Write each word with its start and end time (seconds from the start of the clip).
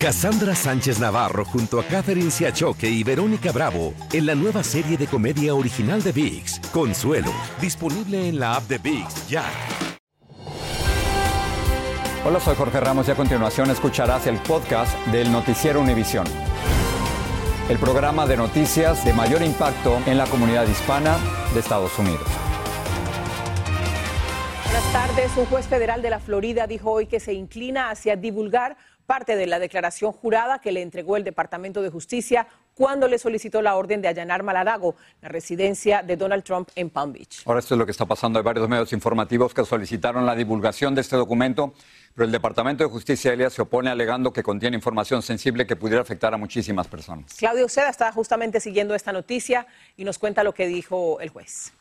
Cassandra 0.00 0.54
Sánchez 0.54 1.00
Navarro 1.00 1.44
junto 1.44 1.80
a 1.80 1.84
Catherine 1.84 2.30
Siachoque 2.30 2.88
y 2.88 3.02
Verónica 3.02 3.50
Bravo 3.50 3.94
en 4.12 4.26
la 4.26 4.36
nueva 4.36 4.62
serie 4.62 4.96
de 4.96 5.08
comedia 5.08 5.56
original 5.56 6.00
de 6.04 6.12
VIX, 6.12 6.60
Consuelo, 6.72 7.32
disponible 7.60 8.28
en 8.28 8.38
la 8.38 8.54
app 8.54 8.68
de 8.68 8.78
VIX 8.78 9.28
ya. 9.28 9.42
Hola, 12.24 12.38
soy 12.38 12.54
Jorge 12.54 12.78
Ramos 12.78 13.08
y 13.08 13.10
a 13.10 13.16
continuación 13.16 13.72
escucharás 13.72 14.28
el 14.28 14.36
podcast 14.36 14.96
del 15.06 15.32
Noticiero 15.32 15.80
Univisión. 15.80 16.28
El 17.68 17.78
programa 17.78 18.24
de 18.24 18.36
noticias 18.36 19.04
de 19.04 19.12
mayor 19.12 19.42
impacto 19.42 19.98
en 20.06 20.16
la 20.16 20.26
comunidad 20.26 20.68
hispana 20.68 21.18
de 21.52 21.58
Estados 21.58 21.98
Unidos. 21.98 22.28
Buenas 24.62 24.92
tardes. 24.92 25.36
Un 25.36 25.46
juez 25.46 25.66
federal 25.66 26.02
de 26.02 26.10
la 26.10 26.20
Florida 26.20 26.68
dijo 26.68 26.92
hoy 26.92 27.06
que 27.06 27.18
se 27.18 27.32
inclina 27.32 27.90
hacia 27.90 28.14
divulgar 28.14 28.76
parte 29.08 29.36
de 29.36 29.46
la 29.46 29.58
declaración 29.58 30.12
jurada 30.12 30.60
que 30.60 30.70
le 30.70 30.82
entregó 30.82 31.16
el 31.16 31.24
Departamento 31.24 31.80
de 31.80 31.88
Justicia 31.88 32.46
cuando 32.74 33.08
le 33.08 33.18
solicitó 33.18 33.62
la 33.62 33.74
orden 33.74 34.02
de 34.02 34.08
allanar 34.08 34.42
Malarago, 34.42 34.96
la 35.22 35.30
residencia 35.30 36.02
de 36.02 36.18
Donald 36.18 36.44
Trump 36.44 36.68
en 36.74 36.90
Palm 36.90 37.14
Beach. 37.14 37.42
Ahora 37.46 37.60
esto 37.60 37.74
es 37.74 37.78
lo 37.78 37.86
que 37.86 37.92
está 37.92 38.04
pasando. 38.04 38.38
Hay 38.38 38.44
varios 38.44 38.68
medios 38.68 38.92
informativos 38.92 39.54
que 39.54 39.64
solicitaron 39.64 40.26
la 40.26 40.34
divulgación 40.34 40.94
de 40.94 41.00
este 41.00 41.16
documento, 41.16 41.72
pero 42.14 42.26
el 42.26 42.32
Departamento 42.32 42.84
de 42.84 42.90
Justicia, 42.90 43.32
Elia, 43.32 43.48
se 43.48 43.62
opone 43.62 43.88
alegando 43.88 44.30
que 44.30 44.42
contiene 44.42 44.76
información 44.76 45.22
sensible 45.22 45.66
que 45.66 45.74
pudiera 45.74 46.02
afectar 46.02 46.34
a 46.34 46.36
muchísimas 46.36 46.86
personas. 46.86 47.34
Claudio 47.34 47.66
Seda 47.70 47.88
está 47.88 48.12
justamente 48.12 48.60
siguiendo 48.60 48.94
esta 48.94 49.10
noticia 49.12 49.66
y 49.96 50.04
nos 50.04 50.18
cuenta 50.18 50.44
lo 50.44 50.52
que 50.52 50.66
dijo 50.66 51.18
el 51.20 51.30
juez. 51.30 51.72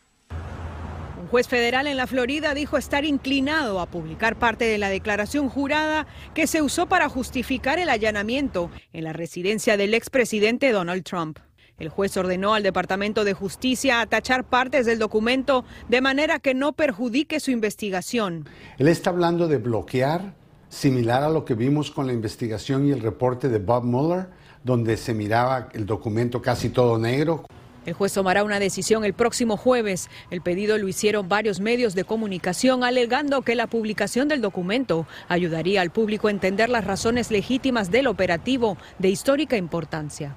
Un 1.28 1.32
juez 1.32 1.50
federal 1.50 1.88
en 1.88 1.98
la 1.98 2.08
Florida 2.08 2.54
dijo 2.54 2.78
estar 2.78 3.04
inclinado 3.04 3.82
a 3.82 3.88
publicar 3.88 4.40
parte 4.40 4.64
de 4.64 4.78
la 4.78 4.88
declaración 4.88 5.50
jurada 5.50 6.08
que 6.34 6.48
se 6.48 6.62
usó 6.62 6.86
para 6.86 7.10
justificar 7.10 7.80
el 7.80 7.90
allanamiento 7.90 8.72
en 8.94 9.04
la 9.04 9.12
residencia 9.12 9.76
del 9.76 9.94
expresidente 9.94 10.72
Donald 10.72 11.04
Trump. 11.04 11.40
El 11.80 11.90
juez 11.90 12.16
ordenó 12.16 12.54
al 12.54 12.64
Departamento 12.64 13.26
de 13.26 13.34
Justicia 13.34 14.00
atachar 14.00 14.46
partes 14.46 14.86
del 14.86 15.00
documento 15.00 15.66
de 15.90 16.00
manera 16.00 16.40
que 16.40 16.54
no 16.54 16.72
perjudique 16.72 17.42
su 17.42 17.52
investigación. 17.52 18.48
Él 18.78 18.88
está 18.88 19.10
hablando 19.10 19.50
de 19.50 19.58
bloquear, 19.58 20.34
similar 20.70 21.24
a 21.24 21.30
lo 21.30 21.44
que 21.44 21.56
vimos 21.56 21.92
con 21.92 22.08
la 22.08 22.14
investigación 22.14 22.88
y 22.88 22.92
el 22.92 23.02
reporte 23.02 23.50
de 23.50 23.60
Bob 23.60 23.84
Mueller, 23.84 24.28
donde 24.64 24.96
se 24.96 25.14
miraba 25.14 25.68
el 25.74 25.86
documento 25.86 26.42
casi 26.42 26.70
todo 26.70 26.98
negro. 26.98 27.44
El 27.88 27.94
juez 27.94 28.12
tomará 28.12 28.44
una 28.44 28.60
decisión 28.60 29.06
el 29.06 29.14
próximo 29.14 29.56
jueves. 29.56 30.10
El 30.30 30.42
pedido 30.42 30.78
lo 30.78 30.90
hicieron 30.90 31.30
varios 31.30 31.62
medios 31.62 31.96
de 31.96 32.04
comunicación 32.04 32.84
alegando 32.84 33.44
que 33.44 33.56
la 33.56 33.68
publicación 33.68 34.28
del 34.28 34.42
documento 34.42 35.08
ayudaría 35.30 35.80
al 35.80 35.92
público 35.92 36.28
a 36.28 36.32
entender 36.32 36.68
las 36.68 36.84
razones 36.84 37.32
legítimas 37.32 37.90
del 37.90 38.08
operativo 38.08 38.78
de 39.00 39.08
histórica 39.08 39.56
importancia. 39.56 40.36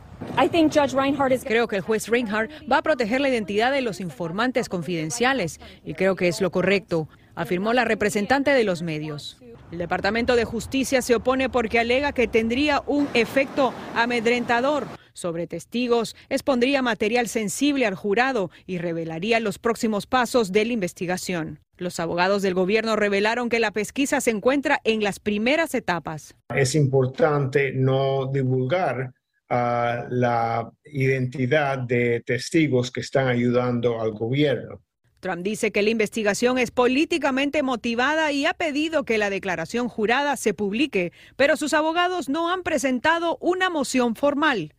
Creo 1.44 1.66
que 1.66 1.74
el 1.74 1.82
juez 1.82 2.06
Reinhardt 2.06 2.52
va 2.70 2.78
a 2.78 2.82
proteger 2.82 3.20
la 3.20 3.30
identidad 3.30 3.72
de 3.72 3.80
los 3.80 4.00
informantes 4.00 4.68
confidenciales 4.68 5.58
y 5.84 5.94
creo 5.94 6.14
que 6.14 6.28
es 6.28 6.40
lo 6.40 6.52
correcto, 6.52 7.08
afirmó 7.34 7.72
la 7.72 7.84
representante 7.84 8.52
de 8.52 8.62
los 8.62 8.82
medios. 8.82 9.38
El 9.72 9.78
Departamento 9.78 10.36
de 10.36 10.44
Justicia 10.44 11.02
se 11.02 11.16
opone 11.16 11.48
porque 11.48 11.80
alega 11.80 12.12
que 12.12 12.28
tendría 12.28 12.84
un 12.86 13.08
efecto 13.12 13.74
amedrentador 13.96 14.99
sobre 15.20 15.46
testigos, 15.46 16.16
expondría 16.28 16.82
material 16.82 17.28
sensible 17.28 17.86
al 17.86 17.94
jurado 17.94 18.50
y 18.66 18.78
revelaría 18.78 19.38
los 19.38 19.58
próximos 19.58 20.06
pasos 20.06 20.50
de 20.50 20.64
la 20.64 20.72
investigación. 20.72 21.60
Los 21.76 22.00
abogados 22.00 22.42
del 22.42 22.54
gobierno 22.54 22.96
revelaron 22.96 23.48
que 23.48 23.60
la 23.60 23.70
pesquisa 23.70 24.20
se 24.20 24.30
encuentra 24.30 24.80
en 24.84 25.02
las 25.02 25.20
primeras 25.20 25.74
etapas. 25.74 26.34
Es 26.54 26.74
importante 26.74 27.72
no 27.72 28.26
divulgar 28.26 29.12
ah, 29.48 30.06
la 30.10 30.70
identidad 30.84 31.78
de 31.78 32.22
testigos 32.26 32.90
que 32.90 33.00
están 33.00 33.28
ayudando 33.28 34.00
al 34.00 34.12
gobierno. 34.12 34.82
Trump 35.20 35.42
dice 35.42 35.70
que 35.70 35.82
la 35.82 35.90
investigación 35.90 36.58
es 36.58 36.70
políticamente 36.70 37.62
motivada 37.62 38.32
y 38.32 38.46
ha 38.46 38.54
pedido 38.54 39.04
que 39.04 39.18
la 39.18 39.28
declaración 39.28 39.88
jurada 39.88 40.36
se 40.36 40.54
publique, 40.54 41.12
pero 41.36 41.56
sus 41.56 41.74
abogados 41.74 42.30
no 42.30 42.50
han 42.50 42.62
presentado 42.62 43.36
una 43.40 43.68
moción 43.68 44.16
formal. 44.16 44.74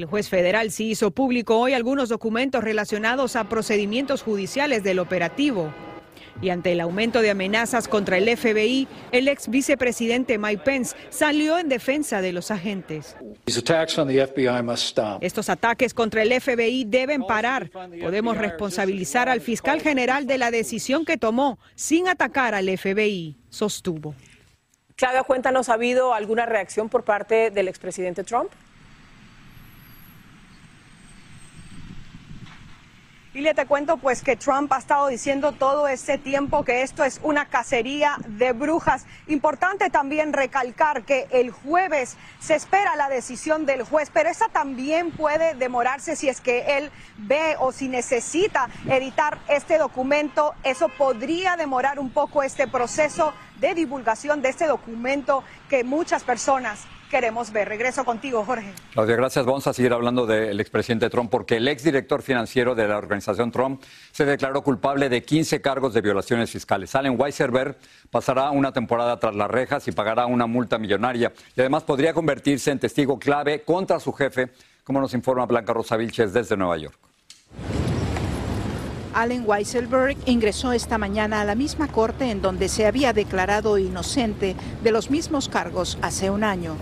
El 0.00 0.06
juez 0.06 0.30
federal 0.30 0.70
sí 0.70 0.92
hizo 0.92 1.10
público 1.10 1.58
hoy 1.58 1.74
algunos 1.74 2.08
documentos 2.08 2.64
relacionados 2.64 3.36
a 3.36 3.44
procedimientos 3.50 4.22
judiciales 4.22 4.82
del 4.82 4.98
operativo. 4.98 5.74
Y 6.40 6.48
ante 6.48 6.72
el 6.72 6.80
aumento 6.80 7.20
de 7.20 7.28
amenazas 7.28 7.86
contra 7.86 8.16
el 8.16 8.34
FBI, 8.34 8.88
el 9.12 9.28
ex 9.28 9.48
vicepresidente 9.48 10.38
Mike 10.38 10.62
Pence 10.64 10.96
salió 11.10 11.58
en 11.58 11.68
defensa 11.68 12.22
de 12.22 12.32
los 12.32 12.50
agentes. 12.50 13.14
Estos 15.20 15.50
ataques 15.50 15.92
contra 15.92 16.22
el 16.22 16.40
FBI 16.40 16.84
deben 16.86 17.22
parar. 17.24 17.68
Podemos 17.68 18.38
responsabilizar 18.38 19.28
al 19.28 19.42
fiscal 19.42 19.82
general 19.82 20.26
de 20.26 20.38
la 20.38 20.50
decisión 20.50 21.04
que 21.04 21.18
tomó 21.18 21.58
sin 21.74 22.08
atacar 22.08 22.54
al 22.54 22.74
FBI, 22.78 23.36
sostuvo. 23.50 24.14
Claudia, 24.96 25.24
cuéntanos, 25.24 25.68
¿ha 25.68 25.74
habido 25.74 26.14
alguna 26.14 26.46
reacción 26.46 26.88
por 26.88 27.04
parte 27.04 27.50
del 27.50 27.68
expresidente 27.68 28.24
Trump? 28.24 28.50
Le 33.32 33.54
te 33.54 33.64
cuento 33.64 33.96
pues 33.96 34.24
que 34.24 34.34
Trump 34.34 34.72
ha 34.72 34.78
estado 34.78 35.06
diciendo 35.06 35.52
todo 35.52 35.86
este 35.86 36.18
tiempo 36.18 36.64
que 36.64 36.82
esto 36.82 37.04
es 37.04 37.20
una 37.22 37.46
cacería 37.46 38.16
de 38.26 38.52
brujas. 38.52 39.06
Importante 39.28 39.88
también 39.88 40.32
recalcar 40.32 41.04
que 41.04 41.28
el 41.30 41.52
jueves 41.52 42.16
se 42.40 42.56
espera 42.56 42.96
la 42.96 43.08
decisión 43.08 43.66
del 43.66 43.84
juez, 43.84 44.10
pero 44.12 44.28
esa 44.28 44.48
también 44.48 45.12
puede 45.12 45.54
demorarse 45.54 46.16
si 46.16 46.28
es 46.28 46.40
que 46.40 46.76
él 46.78 46.90
ve 47.18 47.54
o 47.60 47.70
si 47.70 47.86
necesita 47.86 48.68
editar 48.88 49.38
este 49.46 49.78
documento. 49.78 50.56
Eso 50.64 50.88
podría 50.88 51.54
demorar 51.54 52.00
un 52.00 52.10
poco 52.10 52.42
este 52.42 52.66
proceso 52.66 53.32
de 53.60 53.74
divulgación 53.74 54.42
de 54.42 54.48
este 54.48 54.66
documento 54.66 55.44
que 55.68 55.84
muchas 55.84 56.24
personas 56.24 56.80
queremos 57.10 57.52
ver. 57.52 57.68
Regreso 57.68 58.04
contigo, 58.04 58.44
Jorge. 58.44 58.72
Claudia, 58.92 59.16
gracias. 59.16 59.44
Vamos 59.44 59.66
a 59.66 59.74
seguir 59.74 59.92
hablando 59.92 60.24
del 60.24 60.58
expresidente 60.60 61.10
Trump 61.10 61.30
porque 61.30 61.56
el 61.56 61.68
exdirector 61.68 62.22
financiero 62.22 62.74
de 62.74 62.88
la 62.88 62.96
organización 62.96 63.50
Trump 63.50 63.82
se 64.12 64.24
declaró 64.24 64.62
culpable 64.62 65.08
de 65.08 65.22
15 65.22 65.60
cargos 65.60 65.92
de 65.92 66.00
violaciones 66.00 66.50
fiscales. 66.50 66.94
Allen 66.94 67.20
Weisserberg 67.20 67.76
pasará 68.10 68.50
una 68.50 68.72
temporada 68.72 69.18
tras 69.18 69.34
las 69.34 69.50
rejas 69.50 69.86
y 69.88 69.92
pagará 69.92 70.26
una 70.26 70.46
multa 70.46 70.78
millonaria 70.78 71.32
y 71.56 71.60
además 71.60 71.82
podría 71.82 72.14
convertirse 72.14 72.70
en 72.70 72.78
testigo 72.78 73.18
clave 73.18 73.62
contra 73.62 74.00
su 74.00 74.12
jefe, 74.12 74.50
como 74.84 75.00
nos 75.00 75.12
informa 75.12 75.44
Blanca 75.46 75.72
Rosa 75.72 75.96
Vilches 75.96 76.32
desde 76.32 76.56
Nueva 76.56 76.78
York. 76.78 77.09
Allen 79.14 79.44
Weisselberg 79.46 80.16
ingresó 80.26 80.72
esta 80.72 80.98
mañana 80.98 81.40
a 81.40 81.44
la 81.44 81.54
misma 81.54 81.88
corte 81.88 82.30
en 82.30 82.42
donde 82.42 82.68
se 82.68 82.86
había 82.86 83.12
declarado 83.12 83.78
inocente 83.78 84.56
de 84.82 84.92
los 84.92 85.10
mismos 85.10 85.48
cargos 85.48 85.98
hace 86.02 86.30
un 86.30 86.44
año. 86.44 86.76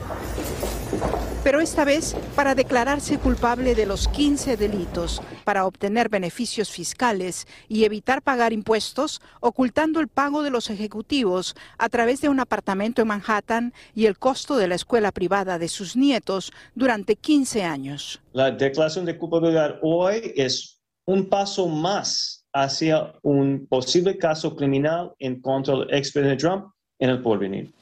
Pero 1.44 1.60
esta 1.60 1.84
vez 1.84 2.14
para 2.34 2.54
declararse 2.54 3.18
culpable 3.18 3.74
de 3.74 3.86
los 3.86 4.08
15 4.08 4.56
delitos, 4.56 5.22
para 5.44 5.64
obtener 5.66 6.10
beneficios 6.10 6.70
fiscales 6.70 7.46
y 7.68 7.84
evitar 7.84 8.20
pagar 8.20 8.52
impuestos, 8.52 9.22
ocultando 9.40 10.00
el 10.00 10.08
pago 10.08 10.42
de 10.42 10.50
los 10.50 10.68
ejecutivos 10.68 11.56
a 11.78 11.88
través 11.88 12.20
de 12.20 12.28
un 12.28 12.40
apartamento 12.40 13.00
en 13.00 13.08
Manhattan 13.08 13.72
y 13.94 14.06
el 14.06 14.18
costo 14.18 14.56
de 14.56 14.68
la 14.68 14.74
escuela 14.74 15.10
privada 15.10 15.58
de 15.58 15.68
sus 15.68 15.96
nietos 15.96 16.52
durante 16.74 17.16
15 17.16 17.64
años. 17.64 18.20
La 18.32 18.50
declaración 18.50 19.06
de 19.06 19.16
culpabilidad 19.16 19.78
hoy 19.80 20.32
es 20.36 20.77
un 21.08 21.26
paso 21.30 21.66
más 21.68 22.46
hacia 22.52 23.14
un 23.22 23.66
posible 23.66 24.18
caso 24.18 24.54
criminal 24.54 25.14
en 25.18 25.40
contra 25.40 25.74
del 25.74 25.94
expresidente 25.94 26.36
Trump 26.44 26.66
en 26.98 27.10
el 27.10 27.22
porvenir. 27.22 27.72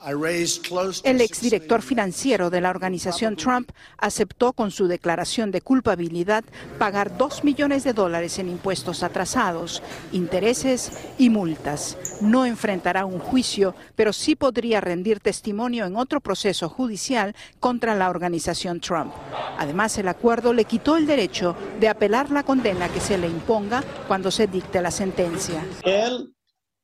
El 1.05 1.21
exdirector 1.21 1.83
financiero 1.83 2.51
de 2.51 2.61
la 2.61 2.71
organización 2.71 3.37
Trump 3.37 3.71
aceptó 3.97 4.53
con 4.53 4.71
su 4.71 4.89
declaración 4.89 5.51
de 5.51 5.63
culpabilidad 5.63 6.45
pagar 6.79 7.17
dos 7.17 7.43
millones 7.43 7.85
de 7.85 7.95
dólares 7.95 8.39
en 8.39 8.49
impuestos 8.51 9.03
atrasados, 9.03 9.83
intereses 10.13 10.93
y 11.19 11.31
multas. 11.31 12.19
No 12.21 12.45
enfrentará 12.45 13.07
un 13.07 13.19
juicio, 13.19 13.75
pero 13.95 14.13
sí 14.13 14.37
podría 14.37 14.81
rendir 14.81 15.21
testimonio 15.21 15.87
en 15.87 15.97
otro 15.97 16.21
proceso 16.21 16.69
judicial 16.69 17.35
contra 17.59 17.95
la 17.95 18.11
organización 18.11 18.81
Trump. 18.81 19.13
Además, 19.59 19.97
el 19.99 20.09
acuerdo 20.09 20.53
le 20.53 20.67
quitó 20.67 20.97
el 20.97 21.07
derecho 21.07 21.57
de 21.81 21.89
apelar 21.89 22.31
la 22.31 22.43
condena 22.43 22.89
que 22.89 23.01
se 23.01 23.17
le 23.17 23.29
imponga 23.29 23.83
cuando 24.07 24.31
se 24.31 24.47
dicte 24.47 24.83
la 24.83 24.91
sentencia 24.91 25.65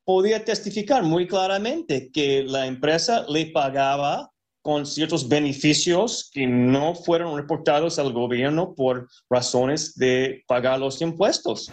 podía 0.05 0.45
testificar 0.45 1.03
muy 1.03 1.27
claramente 1.27 2.11
que 2.13 2.45
la 2.45 2.67
empresa 2.67 3.25
le 3.29 3.47
pagaba 3.47 4.31
con 4.63 4.87
ciertos 4.87 5.29
beneficios 5.29 6.31
que 6.33 6.47
no 6.47 6.95
fueron 6.95 7.37
reportados 7.37 7.99
al 7.99 8.13
gobierno 8.13 8.75
por 8.75 9.09
razones 9.29 9.95
de 9.97 10.45
pagar 10.47 10.79
los 10.79 11.03
impuestos. 11.03 11.71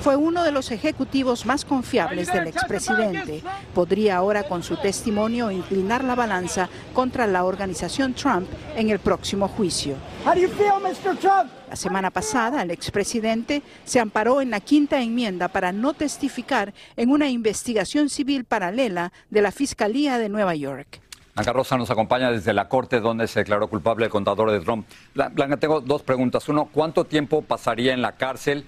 Fue 0.00 0.16
uno 0.16 0.44
de 0.44 0.52
los 0.52 0.70
ejecutivos 0.70 1.44
más 1.44 1.64
confiables 1.64 2.32
del 2.32 2.46
expresidente. 2.46 3.42
Podría 3.74 4.16
ahora 4.16 4.44
con 4.44 4.62
su 4.62 4.76
testimonio 4.76 5.50
inclinar 5.50 6.04
la 6.04 6.14
balanza 6.14 6.68
contra 6.94 7.26
la 7.26 7.44
organización 7.44 8.14
Trump 8.14 8.48
en 8.76 8.90
el 8.90 8.98
próximo 8.98 9.48
juicio. 9.48 9.96
La 10.24 11.76
semana 11.76 12.10
pasada, 12.10 12.62
el 12.62 12.70
expresidente 12.70 13.62
se 13.84 14.00
amparó 14.00 14.40
en 14.40 14.50
la 14.50 14.60
quinta 14.60 15.00
enmienda 15.00 15.48
para 15.48 15.72
no 15.72 15.94
testificar 15.94 16.72
en 16.96 17.10
una 17.10 17.28
investigación 17.28 18.08
civil 18.08 18.44
paralela 18.44 19.12
de 19.30 19.42
la 19.42 19.52
Fiscalía 19.52 20.18
de 20.18 20.28
Nueva 20.28 20.54
York. 20.54 21.00
Blanca 21.34 21.52
Rosa 21.52 21.76
nos 21.76 21.90
acompaña 21.90 22.32
desde 22.32 22.52
la 22.52 22.68
corte 22.68 22.98
donde 22.98 23.28
se 23.28 23.40
declaró 23.40 23.68
culpable 23.68 24.06
el 24.06 24.10
contador 24.10 24.50
de 24.50 24.60
Trump. 24.60 24.88
Blanca, 25.14 25.56
tengo 25.56 25.80
dos 25.80 26.02
preguntas. 26.02 26.48
Uno, 26.48 26.68
¿cuánto 26.72 27.04
tiempo 27.04 27.42
pasaría 27.42 27.94
en 27.94 28.02
la 28.02 28.12
cárcel 28.12 28.64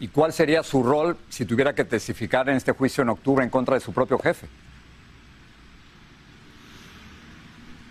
y 0.00 0.08
cuál 0.08 0.32
sería 0.32 0.62
su 0.62 0.82
rol 0.82 1.16
si 1.28 1.44
tuviera 1.44 1.74
que 1.74 1.84
testificar 1.84 2.48
en 2.48 2.56
este 2.56 2.72
juicio 2.72 3.02
en 3.02 3.10
octubre 3.10 3.44
en 3.44 3.50
contra 3.50 3.74
de 3.74 3.80
su 3.80 3.92
propio 3.92 4.18
jefe? 4.18 4.48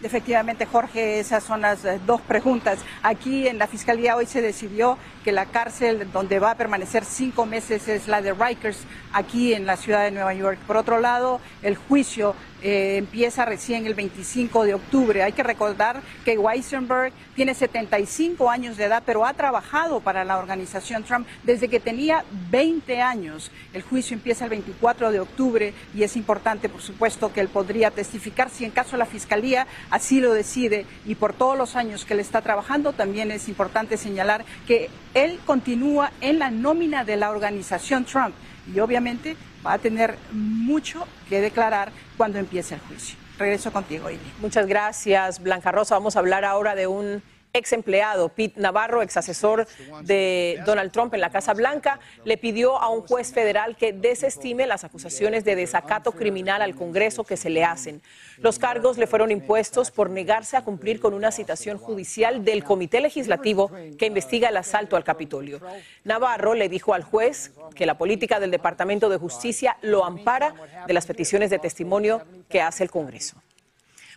Efectivamente, 0.03 0.65
Jorge, 0.65 1.21
esas 1.21 1.45
son 1.45 1.61
las 1.61 1.85
eh, 1.85 1.97
dos 2.05 2.19
preguntas. 2.19 2.79
Aquí 3.03 3.47
en 3.47 3.57
la 3.57 3.67
Fiscalía 3.67 4.17
hoy 4.17 4.25
se 4.25 4.41
decidió 4.41 4.97
que 5.23 5.31
la 5.31 5.45
cárcel 5.45 6.11
donde 6.11 6.39
va 6.39 6.51
a 6.51 6.55
permanecer 6.55 7.05
cinco 7.05 7.45
meses 7.45 7.87
es 7.87 8.09
la 8.09 8.21
de 8.21 8.33
Rikers, 8.33 8.79
aquí 9.13 9.53
en 9.53 9.65
la 9.65 9.77
ciudad 9.77 10.03
de 10.03 10.11
Nueva 10.11 10.33
York. 10.33 10.59
Por 10.67 10.75
otro 10.75 10.99
lado, 10.99 11.39
el 11.61 11.77
juicio 11.77 12.35
eh, 12.63 12.95
empieza 12.97 13.43
recién 13.43 13.85
el 13.85 13.93
25 13.93 14.63
de 14.63 14.73
octubre. 14.73 15.21
Hay 15.21 15.33
que 15.33 15.43
recordar 15.43 16.01
que 16.23 16.37
Weisenberg 16.37 17.11
tiene 17.35 17.53
75 17.53 18.49
años 18.49 18.77
de 18.77 18.85
edad, 18.85 19.03
pero 19.05 19.25
ha 19.25 19.33
trabajado 19.33 19.99
para 19.99 20.23
la 20.23 20.37
organización 20.37 21.03
Trump 21.03 21.27
desde 21.43 21.67
que 21.67 21.81
tenía 21.81 22.23
20 22.49 23.01
años. 23.01 23.51
El 23.73 23.81
juicio 23.81 24.15
empieza 24.15 24.45
el 24.45 24.51
24 24.51 25.11
de 25.11 25.19
octubre 25.19 25.73
y 25.93 26.03
es 26.03 26.15
importante, 26.15 26.69
por 26.69 26.81
supuesto, 26.81 27.33
que 27.33 27.41
él 27.41 27.49
podría 27.49 27.91
testificar 27.91 28.49
si 28.49 28.63
en 28.63 28.71
caso 28.71 28.95
la 28.95 29.05
Fiscalía 29.05 29.67
así 29.89 30.21
lo 30.21 30.33
decide 30.33 30.85
y 31.05 31.15
por 31.15 31.33
todos 31.33 31.57
los 31.57 31.75
años 31.75 32.05
que 32.05 32.13
él 32.13 32.21
está 32.21 32.41
trabajando, 32.41 32.93
también 32.93 33.31
es 33.31 33.49
importante 33.49 33.97
señalar 33.97 34.45
que 34.65 34.89
él 35.13 35.39
continúa 35.45 36.11
en 36.21 36.39
la 36.39 36.49
nómina 36.49 37.03
de 37.03 37.17
la 37.17 37.29
organización 37.29 38.05
Trump 38.05 38.33
y 38.71 38.79
obviamente 38.79 39.35
va 39.65 39.73
a 39.73 39.77
tener 39.79 40.17
mucho 40.31 41.07
que 41.29 41.41
declarar 41.41 41.91
cuando 42.17 42.39
empiece 42.39 42.75
el 42.75 42.81
juicio. 42.81 43.17
Regreso 43.37 43.71
contigo, 43.71 44.09
Ili. 44.09 44.19
Muchas 44.39 44.67
gracias, 44.67 45.41
Blanca 45.41 45.71
Rosa. 45.71 45.95
Vamos 45.95 46.15
a 46.15 46.19
hablar 46.19 46.45
ahora 46.45 46.75
de 46.75 46.87
un 46.87 47.23
ex 47.55 47.71
empleado, 47.71 48.29
Pete 48.29 48.59
Navarro, 48.59 49.03
ex 49.03 49.15
asesor 49.15 49.67
de 50.01 50.59
Donald 50.65 50.91
Trump 50.91 51.13
en 51.13 51.21
la 51.21 51.29
Casa 51.29 51.53
Blanca, 51.53 51.99
le 52.25 52.35
pidió 52.39 52.81
a 52.81 52.89
un 52.89 53.01
juez 53.01 53.31
federal 53.31 53.77
que 53.77 53.93
desestime 53.93 54.65
las 54.65 54.83
acusaciones 54.83 55.45
de 55.45 55.55
desacato 55.55 56.13
criminal 56.13 56.63
al 56.63 56.73
Congreso 56.73 57.23
que 57.23 57.37
se 57.37 57.51
le 57.51 57.63
hacen. 57.63 58.01
Los 58.39 58.57
cargos 58.57 58.97
le 58.97 59.05
fueron 59.05 59.29
impuestos 59.29 59.91
por 59.91 60.09
negarse 60.09 60.57
a 60.57 60.63
cumplir 60.63 60.99
con 60.99 61.13
una 61.13 61.31
citación 61.31 61.77
judicial 61.77 62.43
del 62.43 62.63
Comité 62.63 63.01
Legislativo 63.01 63.69
que 63.99 64.07
investiga 64.07 64.49
el 64.49 64.57
asalto 64.57 64.95
al 64.95 65.03
Capitolio. 65.03 65.61
Navarro 66.05 66.55
le 66.55 66.69
dijo 66.69 66.95
al 66.95 67.03
juez 67.03 67.51
que 67.75 67.85
la 67.85 67.99
política 67.99 68.39
del 68.39 68.49
Departamento 68.49 69.09
de 69.09 69.17
Justicia 69.17 69.77
lo 69.83 70.05
ampara 70.05 70.55
de 70.87 70.93
las 70.93 71.05
peticiones 71.05 71.51
de 71.51 71.59
testimonio 71.59 72.23
que 72.49 72.61
hace 72.63 72.83
el 72.83 72.89
Congreso. 72.89 73.37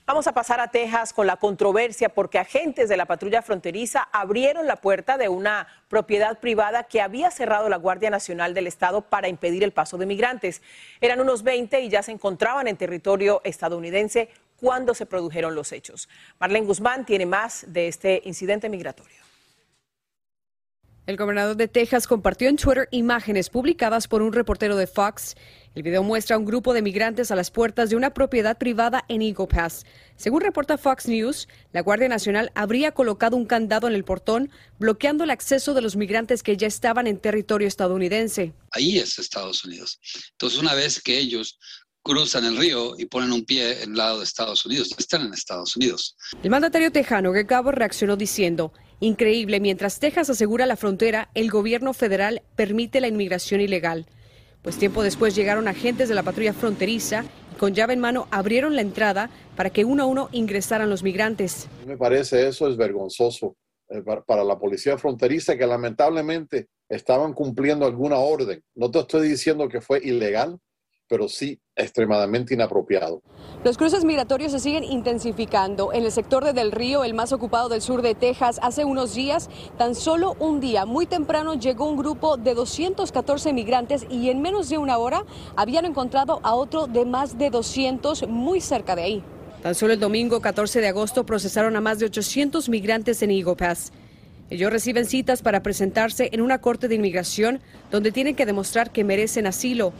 Vamos 0.07 0.29
a 0.29 0.33
pasar 0.33 0.61
a 0.61 0.69
Texas 0.69 1.13
con 1.13 1.27
la 1.27 1.37
controversia 1.37 2.09
porque 2.09 2.39
agentes 2.39 2.89
de 2.89 2.97
la 2.97 3.07
patrulla 3.07 3.43
fronteriza 3.43 4.07
abrieron 4.13 4.69
la 4.69 4.77
puerta 4.77 5.19
de 5.19 5.29
una 5.29 5.67
propiedad 5.89 6.39
privada 6.39 6.85
que 6.85 7.01
había 7.01 7.33
cerrado 7.33 7.69
la 7.69 7.77
Guardia 7.77 8.09
Nacional 8.09 8.55
del 8.55 8.69
Estado 8.69 9.01
para 9.01 9.27
impedir 9.27 9.65
el 9.65 9.73
paso 9.73 9.99
de 9.99 10.07
migrantes. 10.07 10.63
Eran 11.01 11.21
unos 11.21 11.43
20 11.43 11.81
y 11.81 11.89
ya 11.89 12.05
se 12.05 12.13
encontraban 12.13 12.69
en 12.69 12.77
territorio 12.77 13.41
estadounidense 13.43 14.29
cuando 14.61 14.95
se 14.95 15.07
produjeron 15.07 15.57
los 15.57 15.73
hechos. 15.73 16.09
Marlene 16.39 16.67
Guzmán 16.67 17.05
tiene 17.05 17.27
más 17.27 17.65
de 17.67 17.89
este 17.89 18.23
incidente 18.27 18.69
migratorio. 18.69 19.27
El 21.07 21.17
gobernador 21.17 21.57
de 21.57 21.69
Texas 21.69 22.09
compartió 22.09 22.49
en 22.49 22.57
Twitter 22.57 22.89
imágenes 22.91 23.49
publicadas 23.49 24.09
por 24.09 24.23
un 24.23 24.33
reportero 24.33 24.75
de 24.75 24.89
Fox. 24.89 25.37
El 25.77 25.83
video 25.83 26.03
muestra 26.03 26.37
a 26.37 26.39
un 26.39 26.47
grupo 26.47 26.73
de 26.73 26.81
migrantes 26.81 27.31
a 27.31 27.37
las 27.37 27.51
puertas 27.51 27.91
de 27.91 27.97
una 27.97 28.15
propiedad 28.15 28.57
privada 28.57 29.05
en 29.09 29.21
Eagle 29.21 29.47
Pass. 29.47 29.85
Según 30.17 30.41
reporta 30.41 30.79
Fox 30.79 31.07
News, 31.07 31.49
la 31.71 31.83
Guardia 31.83 32.09
Nacional 32.09 32.51
habría 32.55 32.93
colocado 32.93 33.37
un 33.37 33.45
candado 33.45 33.87
en 33.87 33.95
el 33.95 34.03
portón, 34.03 34.51
bloqueando 34.79 35.25
el 35.25 35.29
acceso 35.29 35.75
de 35.75 35.83
los 35.83 35.95
migrantes 35.95 36.43
que 36.43 36.57
ya 36.57 36.67
estaban 36.67 37.07
en 37.07 37.19
territorio 37.19 37.69
estadounidense. 37.69 38.55
Ahí 38.71 38.97
es 38.99 39.19
Estados 39.19 39.67
Unidos. 39.67 40.01
Entonces, 40.31 40.59
una 40.59 40.73
vez 40.73 40.99
que 41.03 41.19
ellos 41.19 41.59
cruzan 42.01 42.47
el 42.47 42.57
río 42.57 42.95
y 42.97 43.05
ponen 43.05 43.31
un 43.33 43.45
pie 43.45 43.83
en 43.83 43.91
el 43.91 43.99
lado 43.99 44.21
de 44.21 44.25
Estados 44.25 44.65
Unidos, 44.65 44.95
están 44.97 45.27
en 45.27 45.35
Estados 45.35 45.77
Unidos. 45.77 46.17
El 46.43 46.49
mandatario 46.49 46.91
tejano 46.91 47.33
Greg 47.33 47.53
Abbott 47.53 47.75
reaccionó 47.75 48.17
diciendo, 48.17 48.73
Increíble, 49.01 49.61
mientras 49.61 50.01
Texas 50.01 50.31
asegura 50.31 50.65
la 50.65 50.77
frontera, 50.77 51.29
el 51.35 51.51
gobierno 51.51 51.93
federal 51.93 52.41
permite 52.55 53.03
la 53.03 53.09
inmigración 53.09 53.61
ilegal. 53.61 54.07
Pues 54.67 54.79
tiempo 54.79 55.05
después 55.05 55.37
llegaron 55.37 55.69
agentes 55.69 56.09
de 56.09 56.17
la 56.17 56.25
patrulla 56.25 56.53
fronteriza 56.53 57.25
y 57.53 57.57
con 57.57 57.73
llave 57.73 57.93
en 57.93 58.01
mano 58.01 58.27
abrieron 58.33 58.75
la 58.75 58.83
entrada 58.83 59.31
para 59.55 59.71
que 59.71 59.85
uno 59.85 60.03
a 60.03 60.07
uno 60.07 60.29
ingresaran 60.33 60.91
los 60.91 61.05
migrantes. 61.05 61.69
Me 61.87 61.97
parece 61.97 62.49
eso 62.49 62.69
es 62.69 62.77
vergonzoso 62.77 63.55
eh, 63.91 64.03
para 64.27 64.43
la 64.43 64.59
policía 64.59 64.99
fronteriza 64.99 65.57
que 65.57 65.69
lamentablemente 65.69 66.67
estaban 66.89 67.33
cumpliendo 67.33 67.87
alguna 67.87 68.17
orden. 68.17 68.61
No 68.75 68.91
te 68.91 68.99
estoy 68.99 69.29
diciendo 69.29 69.69
que 69.69 69.81
fue 69.81 70.01
ilegal, 70.03 70.59
pero 71.09 71.29
sí 71.29 71.61
extremadamente 71.75 72.55
inapropiado. 72.55 73.23
Los 73.65 73.77
cruces 73.77 74.05
migratorios 74.05 74.53
se 74.53 74.59
siguen 74.59 74.85
intensificando. 74.85 75.93
En 75.93 76.05
el 76.05 76.13
sector 76.13 76.45
de 76.45 76.53
Del 76.53 76.73
Río, 76.73 77.05
el 77.05 77.15
más 77.15 77.33
ocupado 77.33 77.69
del 77.69 77.83
sur 77.83 78.03
de 78.03 78.15
Texas, 78.15 78.59
hace 78.63 78.85
unos 78.85 79.15
días, 79.15 79.51
tan 79.77 79.95
solo 79.95 80.37
un 80.39 80.61
día, 80.61 80.87
muy 80.87 81.07
temprano, 81.07 81.55
llegó 81.55 81.89
un 81.89 81.97
grupo 81.97 82.37
de 82.37 82.55
214 82.55 83.53
migrantes 83.53 84.07
y 84.09 84.31
en 84.31 84.41
menos 84.41 84.69
de 84.69 84.79
una 84.79 84.99
hora 84.99 85.25
habían 85.55 85.85
encontrado 85.85 86.41
a 86.43 86.55
otro 86.55 86.87
de 86.87 87.05
más 87.05 87.39
de 87.39 87.51
200 87.51 88.29
muy 88.29 88.61
cerca 88.61 88.97
de 88.97 89.03
ahí. 89.03 89.25
Tan 89.63 89.75
solo 89.75 89.93
el 89.93 90.01
domingo 90.01 90.41
14 90.41 90.81
de 90.81 90.89
agosto 90.89 91.27
procesaron 91.27 91.77
a 91.77 91.81
más 91.81 91.99
de 91.99 92.07
800 92.07 92.69
migrantes 92.69 93.23
en 93.23 93.31
Eagle 93.31 93.57
Pass. 93.57 93.93
Ellos 94.49 94.71
reciben 94.71 95.07
citas 95.07 95.43
para 95.43 95.63
presentarse 95.63 96.29
en 96.33 96.41
una 96.41 96.61
corte 96.61 96.87
de 96.87 96.95
inmigración 96.95 97.61
donde 97.91 98.13
tienen 98.13 98.37
que 98.37 98.47
demostrar 98.47 98.93
que 98.93 99.03
merecen 99.03 99.47
asilo 99.47 99.93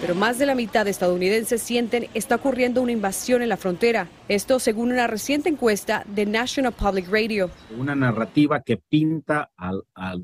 pero 0.00 0.14
más 0.14 0.38
de 0.38 0.46
la 0.46 0.54
mitad 0.54 0.84
de 0.84 0.90
estadounidenses 0.90 1.62
sienten 1.62 2.08
está 2.14 2.36
ocurriendo 2.36 2.82
una 2.82 2.92
invasión 2.92 3.42
en 3.42 3.48
la 3.48 3.56
frontera. 3.56 4.08
Esto 4.28 4.58
según 4.58 4.92
una 4.92 5.06
reciente 5.06 5.48
encuesta 5.48 6.04
de 6.06 6.26
National 6.26 6.72
Public 6.72 7.08
Radio. 7.10 7.50
Una 7.76 7.94
narrativa 7.94 8.60
que 8.60 8.76
pinta 8.76 9.50
a, 9.56 9.72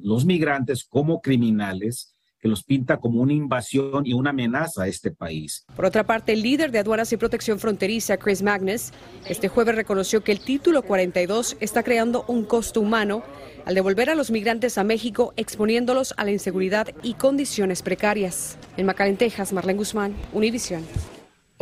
los 0.02 0.24
migrantes 0.24 0.84
como 0.84 1.20
criminales 1.20 2.11
que 2.42 2.48
los 2.48 2.64
pinta 2.64 2.96
como 2.96 3.22
una 3.22 3.32
invasión 3.32 4.04
y 4.04 4.12
una 4.14 4.30
amenaza 4.30 4.82
a 4.82 4.88
este 4.88 5.12
país. 5.12 5.64
Por 5.76 5.84
otra 5.84 6.04
parte, 6.04 6.32
el 6.32 6.42
líder 6.42 6.72
de 6.72 6.80
aduanas 6.80 7.12
y 7.12 7.16
protección 7.16 7.60
fronteriza, 7.60 8.16
Chris 8.16 8.42
Magnus, 8.42 8.90
este 9.28 9.46
jueves 9.48 9.76
reconoció 9.76 10.24
que 10.24 10.32
el 10.32 10.40
título 10.40 10.82
42 10.82 11.56
está 11.60 11.84
creando 11.84 12.24
un 12.26 12.44
costo 12.44 12.80
humano 12.80 13.22
al 13.64 13.76
devolver 13.76 14.10
a 14.10 14.16
los 14.16 14.32
migrantes 14.32 14.76
a 14.76 14.82
México, 14.82 15.32
exponiéndolos 15.36 16.14
a 16.16 16.24
la 16.24 16.32
inseguridad 16.32 16.88
y 17.04 17.14
condiciones 17.14 17.80
precarias. 17.80 18.58
En 18.76 18.86
McAllen, 18.86 19.16
Texas, 19.16 19.52
Marlene 19.52 19.78
Guzmán, 19.78 20.16
Univision. 20.32 20.82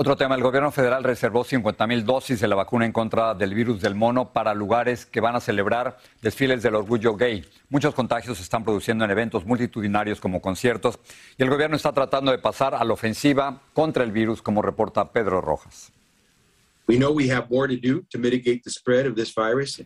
Otro 0.00 0.16
tema, 0.16 0.34
el 0.34 0.42
gobierno 0.42 0.70
federal 0.70 1.04
reservó 1.04 1.44
50 1.44 1.86
mil 1.86 2.06
dosis 2.06 2.40
de 2.40 2.48
la 2.48 2.56
vacuna 2.56 2.86
en 2.86 2.92
contra 2.92 3.34
del 3.34 3.52
virus 3.52 3.82
del 3.82 3.94
mono 3.94 4.32
para 4.32 4.54
lugares 4.54 5.04
que 5.04 5.20
van 5.20 5.36
a 5.36 5.40
celebrar 5.40 5.98
desfiles 6.22 6.62
del 6.62 6.76
orgullo 6.76 7.16
gay. 7.16 7.44
Muchos 7.68 7.94
contagios 7.94 8.38
se 8.38 8.42
están 8.42 8.64
produciendo 8.64 9.04
en 9.04 9.10
eventos 9.10 9.44
multitudinarios 9.44 10.18
como 10.18 10.40
conciertos 10.40 10.98
y 11.36 11.42
el 11.42 11.50
gobierno 11.50 11.76
está 11.76 11.92
tratando 11.92 12.30
de 12.32 12.38
pasar 12.38 12.74
a 12.74 12.82
la 12.82 12.94
ofensiva 12.94 13.60
contra 13.74 14.02
el 14.02 14.10
virus, 14.10 14.40
como 14.40 14.62
reporta 14.62 15.12
Pedro 15.12 15.42
Rojas. 15.42 15.92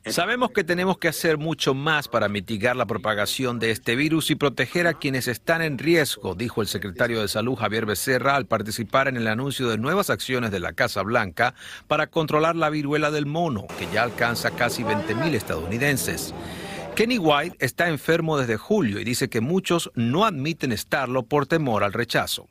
Sabemos 0.07 0.51
que 0.51 0.65
tenemos 0.65 0.99
que 0.99 1.09
hacer 1.09 1.39
mucho 1.39 1.75
más 1.75 2.09
para 2.09 2.29
mitigar 2.29 2.77
la 2.77 2.87
propagación 2.87 3.59
de 3.59 3.71
este 3.71 3.97
virus 3.97 4.31
y 4.31 4.35
proteger 4.35 4.87
a 4.87 4.95
quienes 4.95 5.29
están 5.29 5.63
en 5.63 5.79
riesgo, 5.79 6.35
dijo 6.35 6.63
el 6.63 6.69
secretario 6.69 7.21
de 7.21 7.29
Salud 7.29 7.57
Javier 7.57 7.87
Becerra 7.87 8.37
al 8.37 8.47
participar 8.47 9.09
en 9.09 9.17
el 9.17 9.29
anuncio 9.29 9.69
de 9.69 9.79
nuevas 9.79 10.11
acciones 10.11 10.51
de 10.51 10.61
la 10.61 10.73
Casa 10.73 11.03
Blanca 11.03 11.55
para 11.89 12.07
controlar 12.07 12.57
la 12.57 12.71
viruela 12.71 13.11
del 13.11 13.27
mono, 13.27 13.67
que 13.79 13.89
ya 13.93 14.03
alcanza 14.03 14.51
casi 14.53 14.83
20.000 14.83 15.35
estadounidenses. 15.35 16.35
Kenny 16.95 17.19
White 17.19 17.57
está 17.59 17.89
enfermo 17.89 18.39
desde 18.39 18.57
julio 18.57 19.01
y 19.01 19.05
dice 19.05 19.29
que 19.29 19.41
muchos 19.41 19.91
no 19.95 20.25
admiten 20.25 20.71
estarlo 20.71 21.25
por 21.25 21.47
temor 21.47 21.83
al 21.83 21.93
rechazo. 21.93 22.49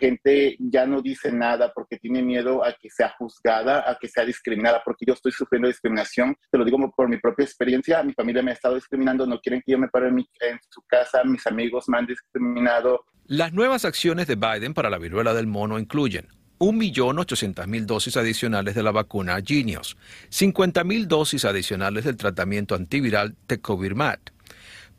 Gente 0.00 0.56
ya 0.58 0.86
no 0.86 1.02
dice 1.02 1.30
nada 1.30 1.72
porque 1.74 1.98
tiene 1.98 2.22
miedo 2.22 2.64
a 2.64 2.72
que 2.72 2.88
sea 2.88 3.14
juzgada, 3.18 3.84
a 3.88 3.98
que 4.00 4.08
sea 4.08 4.24
discriminada, 4.24 4.80
porque 4.82 5.04
yo 5.06 5.12
estoy 5.12 5.30
sufriendo 5.30 5.68
discriminación, 5.68 6.34
te 6.50 6.56
lo 6.56 6.64
digo 6.64 6.78
por 6.96 7.06
mi 7.06 7.18
propia 7.18 7.44
experiencia, 7.44 8.02
mi 8.02 8.14
familia 8.14 8.42
me 8.42 8.52
ha 8.52 8.54
estado 8.54 8.76
discriminando, 8.76 9.26
no 9.26 9.38
quieren 9.40 9.62
que 9.64 9.72
yo 9.72 9.78
me 9.78 9.88
pare 9.88 10.08
en, 10.08 10.18
en 10.18 10.58
su 10.70 10.80
casa, 10.86 11.22
mis 11.24 11.46
amigos 11.46 11.84
me 11.88 11.98
han 11.98 12.06
discriminado. 12.06 13.04
Las 13.26 13.52
nuevas 13.52 13.84
acciones 13.84 14.26
de 14.26 14.36
Biden 14.36 14.72
para 14.72 14.88
la 14.88 14.96
viruela 14.96 15.34
del 15.34 15.46
mono 15.46 15.78
incluyen 15.78 16.28
1.800.000 16.60 17.86
dosis 17.86 18.16
adicionales 18.16 18.74
de 18.74 18.82
la 18.82 18.90
vacuna 18.90 19.38
Genius, 19.44 19.96
50.000 20.30 21.06
dosis 21.06 21.44
adicionales 21.44 22.04
del 22.04 22.16
tratamiento 22.16 22.74
antiviral 22.74 23.34
Tecovirimat, 23.46 24.20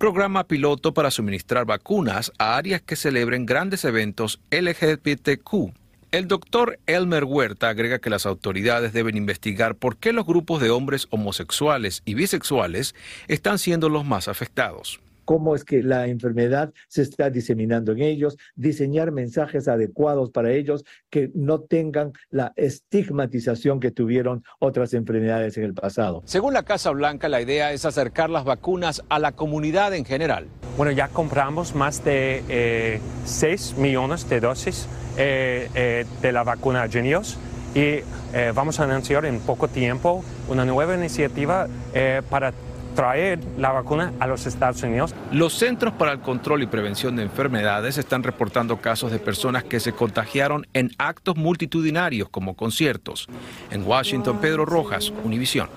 programa 0.02 0.46
piloto 0.46 0.96
para 0.96 1.12
suministrar 1.12 1.66
vacunas 1.66 2.32
a 2.40 2.58
áreas 2.58 2.82
que 2.82 2.96
celebren 2.96 3.46
grandes 3.46 3.86
eventos 3.86 4.40
LGBTQ. 4.50 5.76
El 6.12 6.28
doctor 6.28 6.80
Elmer 6.88 7.24
Huerta 7.24 7.70
agrega 7.70 8.00
que 8.00 8.10
las 8.10 8.26
autoridades 8.26 8.94
deben 8.94 9.16
investigar 9.16 9.76
por 9.76 9.98
qué 9.98 10.12
los 10.12 10.26
grupos 10.26 10.60
de 10.60 10.72
hombres 10.72 11.06
homosexuales 11.12 12.02
y 12.04 12.16
bisexuales 12.16 12.96
están 13.28 13.60
siendo 13.60 13.90
los 13.90 14.04
más 14.04 14.28
afectados 14.28 15.00
cómo 15.32 15.56
es 15.56 15.64
que 15.64 15.82
la 15.82 16.08
enfermedad 16.08 16.74
se 16.90 17.04
está 17.04 17.30
diseminando 17.30 17.94
en 17.94 18.02
ellos, 18.02 18.38
diseñar 18.56 19.14
mensajes 19.14 19.70
adecuados 19.70 20.30
para 20.30 20.52
ellos 20.52 20.84
que 21.10 21.32
no 21.34 21.62
tengan 21.62 22.12
la 22.32 22.52
estigmatización 22.58 23.80
que 23.80 23.92
tuvieron 23.92 24.44
otras 24.60 24.94
enfermedades 24.94 25.56
en 25.56 25.64
el 25.64 25.74
pasado. 25.74 26.22
Según 26.26 26.54
la 26.54 26.64
Casa 26.64 26.92
Blanca, 26.92 27.30
la 27.30 27.42
idea 27.42 27.72
es 27.72 27.86
acercar 27.86 28.30
las 28.30 28.44
vacunas 28.44 29.04
a 29.08 29.20
la 29.20 29.32
comunidad 29.32 29.94
en 29.94 30.04
general. 30.04 30.48
Bueno, 30.76 30.92
ya 30.92 31.08
compramos 31.08 31.76
más 31.76 32.04
de 32.04 33.00
6 33.24 33.76
eh, 33.78 33.82
millones 33.82 34.28
de 34.28 34.42
dosis 34.42 34.90
eh, 35.18 35.70
eh, 35.76 36.06
de 36.22 36.32
la 36.34 36.44
vacuna 36.44 36.90
Genios 36.90 37.38
y 37.74 38.00
vamos 38.54 38.82
a 38.82 38.84
anunciar 38.84 39.24
en 39.24 39.40
poco 39.40 39.70
tiempo 39.70 40.26
una 40.50 40.66
nueva 40.66 40.94
iniciativa 40.94 41.70
para 42.30 42.52
traer 42.96 43.40
la 43.58 43.72
vacuna 43.72 44.14
a 44.20 44.28
los 44.28 44.46
Estados 44.46 44.82
Unidos. 44.84 45.14
Los 45.32 45.54
Centros 45.54 45.94
para 45.94 46.12
el 46.12 46.20
Control 46.20 46.64
y 46.64 46.68
Prevención 46.68 47.16
de 47.16 47.24
Enfermedades 47.24 47.98
están 47.98 48.24
reportando 48.24 48.78
casos 48.78 49.12
de 49.12 49.20
personas 49.20 49.64
que 49.64 49.80
se 49.80 49.94
contagiaron 49.94 50.68
en 50.74 50.92
actos 50.98 51.36
multitudinarios 51.36 52.30
como 52.30 52.56
conciertos. 52.56 53.28
En 53.72 53.86
Washington, 53.86 54.40
Pedro 54.40 54.66
Rojas, 54.66 55.12
Univisión. 55.24 55.70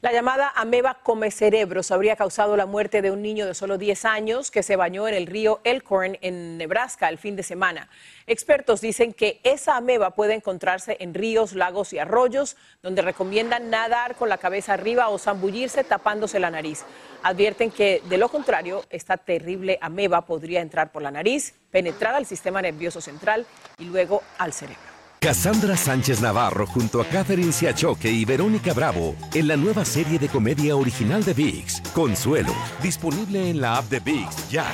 La 0.00 0.12
llamada 0.12 0.52
ameba 0.54 1.00
come 1.02 1.32
cerebros 1.32 1.90
habría 1.90 2.14
causado 2.14 2.56
la 2.56 2.66
muerte 2.66 3.02
de 3.02 3.10
un 3.10 3.20
niño 3.20 3.46
de 3.46 3.54
solo 3.54 3.78
10 3.78 4.04
años 4.04 4.52
que 4.52 4.62
se 4.62 4.76
bañó 4.76 5.08
en 5.08 5.14
el 5.14 5.26
río 5.26 5.60
Elkhorn 5.64 6.18
en 6.20 6.56
Nebraska 6.56 7.08
el 7.08 7.18
fin 7.18 7.34
de 7.34 7.42
semana. 7.42 7.88
Expertos 8.28 8.80
dicen 8.80 9.12
que 9.12 9.40
esa 9.42 9.76
ameba 9.76 10.10
puede 10.10 10.34
encontrarse 10.34 10.98
en 11.00 11.14
ríos, 11.14 11.52
lagos 11.52 11.92
y 11.92 11.98
arroyos, 11.98 12.56
donde 12.80 13.02
recomiendan 13.02 13.70
nadar 13.70 14.14
con 14.14 14.28
la 14.28 14.38
cabeza 14.38 14.74
arriba 14.74 15.08
o 15.08 15.18
zambullirse 15.18 15.82
tapándose 15.82 16.38
la 16.38 16.52
nariz. 16.52 16.84
Advierten 17.24 17.72
que, 17.72 18.00
de 18.08 18.18
lo 18.18 18.28
contrario, 18.28 18.84
esta 18.90 19.16
terrible 19.16 19.78
ameba 19.80 20.26
podría 20.26 20.60
entrar 20.60 20.92
por 20.92 21.02
la 21.02 21.10
nariz, 21.10 21.54
penetrar 21.72 22.14
al 22.14 22.24
sistema 22.24 22.62
nervioso 22.62 23.00
central 23.00 23.46
y 23.78 23.86
luego 23.86 24.22
al 24.38 24.52
cerebro. 24.52 24.87
Cassandra 25.20 25.76
Sánchez 25.76 26.20
Navarro 26.20 26.64
junto 26.64 27.00
a 27.00 27.04
Catherine 27.04 27.52
Siachoque 27.52 28.08
y 28.08 28.24
Verónica 28.24 28.72
Bravo 28.72 29.16
en 29.34 29.48
la 29.48 29.56
nueva 29.56 29.84
serie 29.84 30.16
de 30.16 30.28
comedia 30.28 30.76
original 30.76 31.24
de 31.24 31.34
VIX, 31.34 31.80
Consuelo, 31.92 32.54
disponible 32.80 33.50
en 33.50 33.60
la 33.60 33.78
app 33.78 33.86
de 33.86 33.98
VIX 33.98 34.48
ya. 34.48 34.64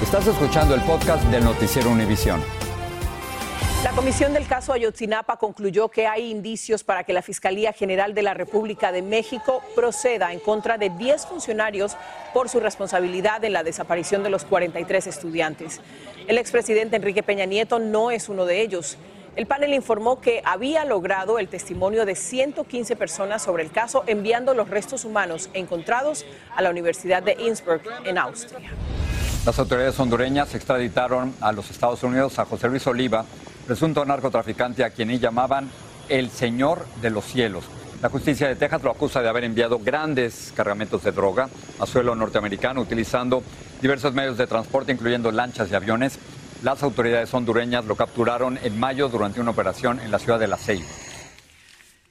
Estás 0.00 0.28
escuchando 0.28 0.76
el 0.76 0.82
podcast 0.82 1.24
del 1.24 1.42
noticiero 1.42 1.90
Univisión. 1.90 2.40
La 3.82 3.90
comisión 3.90 4.32
del 4.32 4.46
caso 4.46 4.72
Ayotzinapa 4.72 5.36
concluyó 5.36 5.88
que 5.88 6.06
hay 6.06 6.30
indicios 6.30 6.84
para 6.84 7.02
que 7.02 7.12
la 7.12 7.20
Fiscalía 7.20 7.72
General 7.72 8.14
de 8.14 8.22
la 8.22 8.34
República 8.34 8.92
de 8.92 9.02
México 9.02 9.62
proceda 9.74 10.32
en 10.32 10.38
contra 10.38 10.78
de 10.78 10.90
10 10.90 11.26
funcionarios 11.26 11.96
por 12.32 12.48
su 12.48 12.60
responsabilidad 12.60 13.44
en 13.44 13.52
la 13.52 13.64
desaparición 13.64 14.22
de 14.22 14.30
los 14.30 14.44
43 14.44 15.08
estudiantes. 15.08 15.80
El 16.28 16.38
expresidente 16.38 16.96
Enrique 16.96 17.22
Peña 17.24 17.46
Nieto 17.46 17.80
no 17.80 18.10
es 18.10 18.28
uno 18.28 18.46
de 18.46 18.62
ellos. 18.62 18.96
El 19.36 19.46
panel 19.46 19.74
informó 19.74 20.20
que 20.20 20.42
había 20.44 20.84
logrado 20.84 21.40
el 21.40 21.48
testimonio 21.48 22.06
de 22.06 22.14
115 22.14 22.94
personas 22.94 23.42
sobre 23.42 23.64
el 23.64 23.72
caso 23.72 24.04
enviando 24.06 24.54
los 24.54 24.70
restos 24.70 25.04
humanos 25.04 25.50
encontrados 25.54 26.24
a 26.54 26.62
la 26.62 26.70
Universidad 26.70 27.20
de 27.20 27.36
Innsbruck 27.40 27.82
en 28.04 28.18
Austria. 28.18 28.70
Las 29.44 29.58
autoridades 29.58 29.98
hondureñas 29.98 30.54
extraditaron 30.54 31.34
a 31.40 31.50
los 31.50 31.68
Estados 31.70 32.04
Unidos 32.04 32.38
a 32.38 32.44
José 32.44 32.68
Luis 32.68 32.86
Oliva, 32.86 33.24
presunto 33.66 34.04
narcotraficante 34.04 34.84
a 34.84 34.90
quien 34.90 35.10
llamaban 35.18 35.68
el 36.08 36.30
Señor 36.30 36.86
de 37.02 37.10
los 37.10 37.24
Cielos. 37.24 37.64
La 38.02 38.10
justicia 38.10 38.46
de 38.46 38.54
Texas 38.54 38.84
lo 38.84 38.90
acusa 38.90 39.20
de 39.20 39.28
haber 39.28 39.44
enviado 39.44 39.80
grandes 39.80 40.52
cargamentos 40.54 41.02
de 41.02 41.10
droga 41.10 41.48
a 41.80 41.86
suelo 41.86 42.14
norteamericano 42.14 42.82
utilizando 42.82 43.42
diversos 43.82 44.14
medios 44.14 44.38
de 44.38 44.46
transporte, 44.46 44.92
incluyendo 44.92 45.32
lanchas 45.32 45.70
y 45.70 45.74
aviones. 45.74 46.18
Las 46.64 46.82
autoridades 46.82 47.34
hondureñas 47.34 47.84
lo 47.84 47.94
capturaron 47.94 48.58
en 48.62 48.80
mayo 48.80 49.10
durante 49.10 49.38
una 49.38 49.50
operación 49.50 50.00
en 50.00 50.10
la 50.10 50.18
ciudad 50.18 50.38
de 50.38 50.48
La 50.48 50.56
Ceiba. 50.56 50.88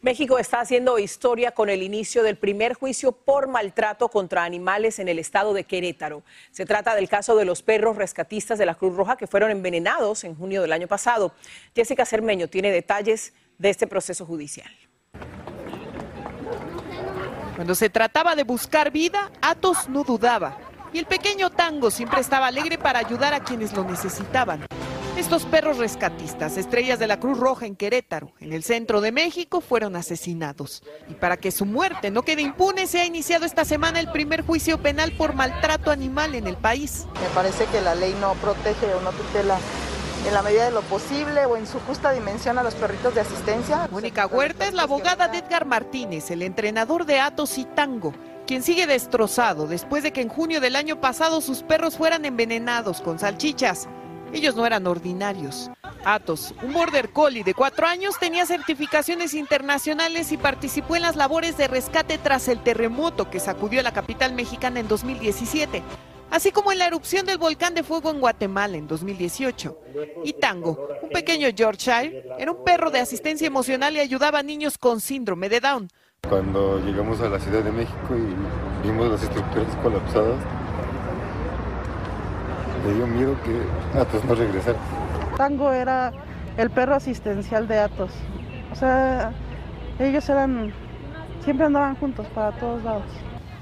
México 0.01 0.38
está 0.38 0.60
haciendo 0.60 1.00
historia 1.00 1.53
con 1.53 1.72
el 1.72 1.81
inicio 1.81 2.22
del 2.22 2.38
primer 2.38 2.75
juicio 2.75 3.13
por 3.13 3.48
maltrato 3.48 4.10
contra 4.10 4.43
animales 4.43 5.00
en 5.00 5.07
el 5.07 5.17
estado 5.17 5.55
de 5.55 5.63
Querétaro. 5.63 6.22
Se 6.51 6.67
trata 6.67 6.93
del 6.93 7.10
caso 7.10 7.36
de 7.36 7.45
los 7.45 7.63
perros 7.63 7.95
rescatistas 7.95 8.60
de 8.60 8.67
la 8.67 8.75
Cruz 8.75 8.95
Roja 8.95 9.17
que 9.17 9.25
fueron 9.25 9.50
envenenados 9.50 10.24
en 10.24 10.36
junio 10.36 10.62
del 10.62 10.72
año 10.72 10.88
pasado. 10.88 11.33
Jessica 11.74 12.05
Cermeño 12.05 12.48
tiene 12.48 12.69
detalles 12.69 13.33
de 13.57 13.72
este 13.72 13.88
proceso 13.88 14.24
judicial. 14.24 14.69
Cuando 17.55 17.74
se 17.74 17.89
trataba 17.89 18.36
de 18.36 18.43
buscar 18.43 18.91
vida, 18.91 19.31
Atos 19.41 19.89
no 19.89 20.03
dudaba 20.03 20.72
y 20.93 21.00
el 21.00 21.05
pequeño 21.05 21.50
Tango 21.50 21.91
siempre 21.91 22.21
estaba 22.21 22.47
alegre 22.47 22.77
para 22.77 23.00
ayudar 23.00 23.33
a 23.33 23.43
quienes 23.43 23.73
lo 23.73 23.83
necesitaban. 23.83 24.65
Estos 25.17 25.45
perros 25.45 25.77
rescatistas, 25.77 26.57
estrellas 26.57 26.97
de 26.97 27.07
la 27.07 27.19
Cruz 27.19 27.38
Roja 27.38 27.65
en 27.65 27.75
Querétaro, 27.75 28.31
en 28.39 28.51
el 28.51 28.63
centro 28.63 29.00
de 29.00 29.12
México, 29.12 29.62
fueron 29.62 29.95
asesinados. 29.95 30.83
Y 31.07 31.13
para 31.13 31.38
que 31.38 31.51
su 31.51 31.65
muerte 31.65 32.09
no 32.09 32.23
quede 32.23 32.41
impune, 32.41 32.88
se 32.88 33.00
ha 33.00 33.05
iniciado 33.05 33.45
esta 33.45 33.63
semana 33.63 34.00
el 34.00 34.12
primer 34.12 34.43
juicio 34.43 34.79
penal 34.79 35.12
por 35.12 35.35
maltrato 35.35 35.91
animal 35.91 36.33
en 36.33 36.47
el 36.47 36.57
país. 36.57 37.05
Me 37.21 37.29
parece 37.35 37.65
que 37.67 37.81
la 37.81 37.93
ley 37.93 38.15
no 38.19 38.33
protege 38.35 38.93
o 38.95 39.01
no 39.01 39.12
tutela 39.12 39.59
en 40.27 40.33
la 40.33 40.41
medida 40.41 40.65
de 40.65 40.71
lo 40.71 40.81
posible 40.81 41.45
o 41.45 41.57
en 41.57 41.67
su 41.67 41.79
justa 41.81 42.12
dimensión 42.12 42.57
a 42.57 42.63
los 42.63 42.73
perritos 42.73 43.13
de 43.13 43.21
asistencia. 43.21 43.88
Mónica 43.91 44.25
Huerta 44.25 44.65
es 44.67 44.73
la 44.73 44.83
abogada 44.83 45.27
de 45.27 45.39
Edgar 45.39 45.65
Martínez, 45.65 46.31
el 46.31 46.41
entrenador 46.41 47.05
de 47.05 47.19
Atos 47.19 47.57
y 47.57 47.65
Tango 47.65 48.13
quien 48.45 48.63
sigue 48.63 48.88
destrozado 48.88 49.67
después 49.67 50.03
de 50.03 50.12
que 50.12 50.21
en 50.21 50.29
junio 50.29 50.59
del 50.59 50.75
año 50.75 51.00
pasado 51.00 51.41
sus 51.41 51.63
perros 51.63 51.97
fueran 51.97 52.25
envenenados 52.25 53.01
con 53.01 53.19
salchichas. 53.19 53.88
Ellos 54.33 54.55
no 54.55 54.65
eran 54.65 54.88
ordinarios. 54.88 55.69
Atos, 56.05 56.53
un 56.62 56.73
border 56.73 57.12
collie 57.12 57.43
de 57.43 57.53
cuatro 57.53 57.85
años, 57.85 58.15
tenía 58.19 58.45
certificaciones 58.45 59.33
internacionales 59.33 60.31
y 60.31 60.38
participó 60.38 60.95
en 60.95 61.03
las 61.03 61.15
labores 61.15 61.55
de 61.55 61.67
rescate 61.67 62.17
tras 62.17 62.47
el 62.47 62.62
terremoto 62.62 63.29
que 63.29 63.39
sacudió 63.39 63.81
la 63.83 63.93
capital 63.93 64.33
mexicana 64.33 64.79
en 64.79 64.88
2017, 64.88 65.81
así 66.31 66.51
como 66.51 66.71
en 66.71 66.79
la 66.79 66.88
erupción 66.88 67.25
del 67.25 67.38
volcán 67.38 67.73
de 67.73 67.83
fuego 67.83 68.09
en 68.09 68.19
Guatemala 68.19 68.75
en 68.75 68.88
2018. 68.88 69.79
Y 70.25 70.33
Tango, 70.33 70.89
un 71.01 71.09
pequeño 71.09 71.47
Yorkshire, 71.50 72.25
era 72.38 72.51
un 72.51 72.63
perro 72.65 72.91
de 72.91 73.00
asistencia 73.00 73.47
emocional 73.47 73.95
y 73.95 74.00
ayudaba 74.00 74.39
a 74.39 74.43
niños 74.43 74.77
con 74.77 75.00
síndrome 75.00 75.47
de 75.47 75.62
Down. 75.62 75.89
Cuando 76.29 76.79
llegamos 76.79 77.19
a 77.19 77.27
la 77.27 77.37
Ciudad 77.37 77.61
de 77.63 77.71
México 77.71 78.15
y 78.15 78.87
vimos 78.87 79.11
las 79.11 79.23
estructuras 79.23 79.75
colapsadas, 79.83 80.37
le 82.87 82.93
dio 82.93 83.05
miedo 83.05 83.35
que 83.43 83.99
Atos 83.99 84.23
no 84.23 84.33
regresara. 84.33 84.79
Tango 85.35 85.71
era 85.71 86.13
el 86.57 86.69
perro 86.69 86.95
asistencial 86.95 87.67
de 87.67 87.77
Atos. 87.77 88.11
O 88.71 88.75
sea, 88.75 89.33
ellos 89.99 90.27
eran, 90.29 90.73
siempre 91.43 91.65
andaban 91.65 91.97
juntos 91.97 92.25
para 92.33 92.51
todos 92.53 92.81
lados. 92.83 93.03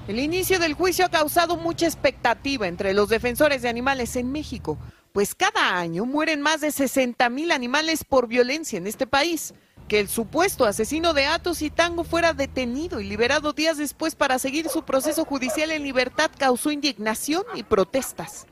El 0.08 0.20
inicio 0.20 0.60
del 0.60 0.76
juicio 0.76 1.06
ha 1.06 1.10
causado 1.10 1.58
mucha 1.58 1.88
expectativa 1.88 2.68
entre 2.68 2.94
los 2.94 3.10
defensores 3.10 3.64
de 3.64 3.70
animales 3.70 4.16
en 4.16 4.32
México, 4.32 4.78
pues 5.12 5.34
cada 5.34 5.78
año 5.78 6.06
mueren 6.06 6.42
más 6.42 6.62
de 6.62 6.72
60 6.72 7.28
mil 7.32 7.52
animales 7.52 8.04
por 8.04 8.28
violencia 8.28 8.78
en 8.78 8.86
este 8.86 9.08
país 9.08 9.54
que 9.92 10.00
el 10.00 10.08
supuesto 10.08 10.64
asesino 10.64 11.14
de 11.14 11.26
Atos 11.26 11.62
y 11.62 11.70
Tango 11.70 12.06
fuera 12.06 12.32
detenido 12.32 13.02
y 13.02 13.10
liberado 13.10 13.52
días 13.52 13.76
después 13.78 14.16
para 14.16 14.40
seguir 14.40 14.70
su 14.70 14.84
proceso 14.84 15.26
judicial 15.26 15.70
en 15.70 15.84
libertad 15.84 16.32
causó 16.38 16.72
indignación 16.72 17.44
y 17.56 17.64
protestas. 17.64 18.48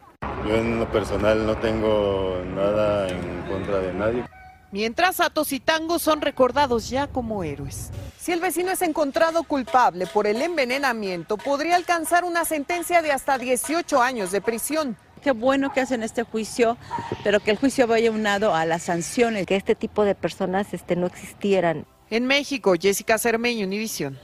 Yo 0.45 0.55
en 0.55 0.79
lo 0.79 0.91
personal 0.91 1.45
no 1.45 1.57
tengo 1.57 2.41
nada 2.43 3.07
en 3.07 3.43
contra 3.49 3.79
de 3.79 3.93
nadie. 3.93 4.25
Mientras 4.73 5.21
Atos 5.21 5.53
y 5.53 5.61
Tango 5.61 5.97
son 5.97 6.19
recordados 6.19 6.89
ya 6.89 7.07
como 7.07 7.45
héroes. 7.45 7.89
Si 8.19 8.33
el 8.33 8.41
vecino 8.41 8.71
es 8.71 8.81
encontrado 8.81 9.43
culpable 9.43 10.07
por 10.07 10.27
el 10.27 10.41
envenenamiento, 10.41 11.37
podría 11.37 11.77
alcanzar 11.77 12.25
una 12.25 12.43
sentencia 12.43 13.01
de 13.01 13.13
hasta 13.13 13.37
18 13.37 14.01
años 14.01 14.33
de 14.33 14.41
prisión. 14.41 14.97
Qué 15.23 15.31
bueno 15.31 15.73
que 15.73 15.81
hacen 15.81 16.03
este 16.03 16.23
juicio, 16.23 16.77
pero 17.23 17.39
que 17.39 17.51
el 17.51 17.57
juicio 17.57 17.87
vaya 17.87 18.11
unado 18.11 18.55
a 18.55 18.65
las 18.65 18.83
sanciones. 18.83 19.45
Que 19.45 19.55
este 19.55 19.75
tipo 19.75 20.05
de 20.05 20.15
personas 20.15 20.73
este, 20.73 20.95
no 20.95 21.07
existieran. 21.07 21.85
En 22.09 22.25
México, 22.25 22.73
Jessica 22.79 23.17
Cermeño, 23.17 23.65
Univisión. 23.65 24.17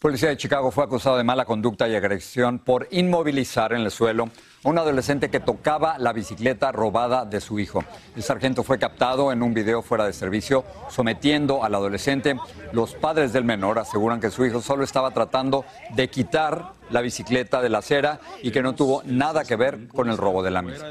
Policía 0.00 0.28
de 0.28 0.36
Chicago 0.36 0.70
fue 0.70 0.84
acusado 0.84 1.16
de 1.16 1.24
mala 1.24 1.46
conducta 1.46 1.88
y 1.88 1.94
agresión 1.94 2.58
por 2.58 2.86
inmovilizar 2.90 3.72
en 3.72 3.80
el 3.80 3.90
suelo 3.90 4.28
a 4.62 4.68
un 4.68 4.76
adolescente 4.76 5.30
que 5.30 5.40
tocaba 5.40 5.96
la 5.96 6.12
bicicleta 6.12 6.70
robada 6.70 7.24
de 7.24 7.40
su 7.40 7.58
hijo. 7.58 7.82
El 8.14 8.22
sargento 8.22 8.62
fue 8.62 8.78
captado 8.78 9.32
en 9.32 9.42
un 9.42 9.54
video 9.54 9.80
fuera 9.80 10.04
de 10.04 10.12
servicio 10.12 10.64
sometiendo 10.90 11.64
al 11.64 11.74
adolescente. 11.74 12.36
Los 12.72 12.94
padres 12.94 13.32
del 13.32 13.44
menor 13.44 13.78
aseguran 13.78 14.20
que 14.20 14.30
su 14.30 14.44
hijo 14.44 14.60
solo 14.60 14.84
estaba 14.84 15.12
tratando 15.12 15.64
de 15.94 16.10
quitar 16.10 16.72
la 16.90 17.00
bicicleta 17.00 17.62
de 17.62 17.70
la 17.70 17.78
acera 17.78 18.20
y 18.42 18.50
que 18.50 18.62
no 18.62 18.74
tuvo 18.74 19.02
nada 19.06 19.44
que 19.44 19.56
ver 19.56 19.88
con 19.88 20.10
el 20.10 20.18
robo 20.18 20.42
de 20.42 20.50
la 20.50 20.60
misma. 20.60 20.88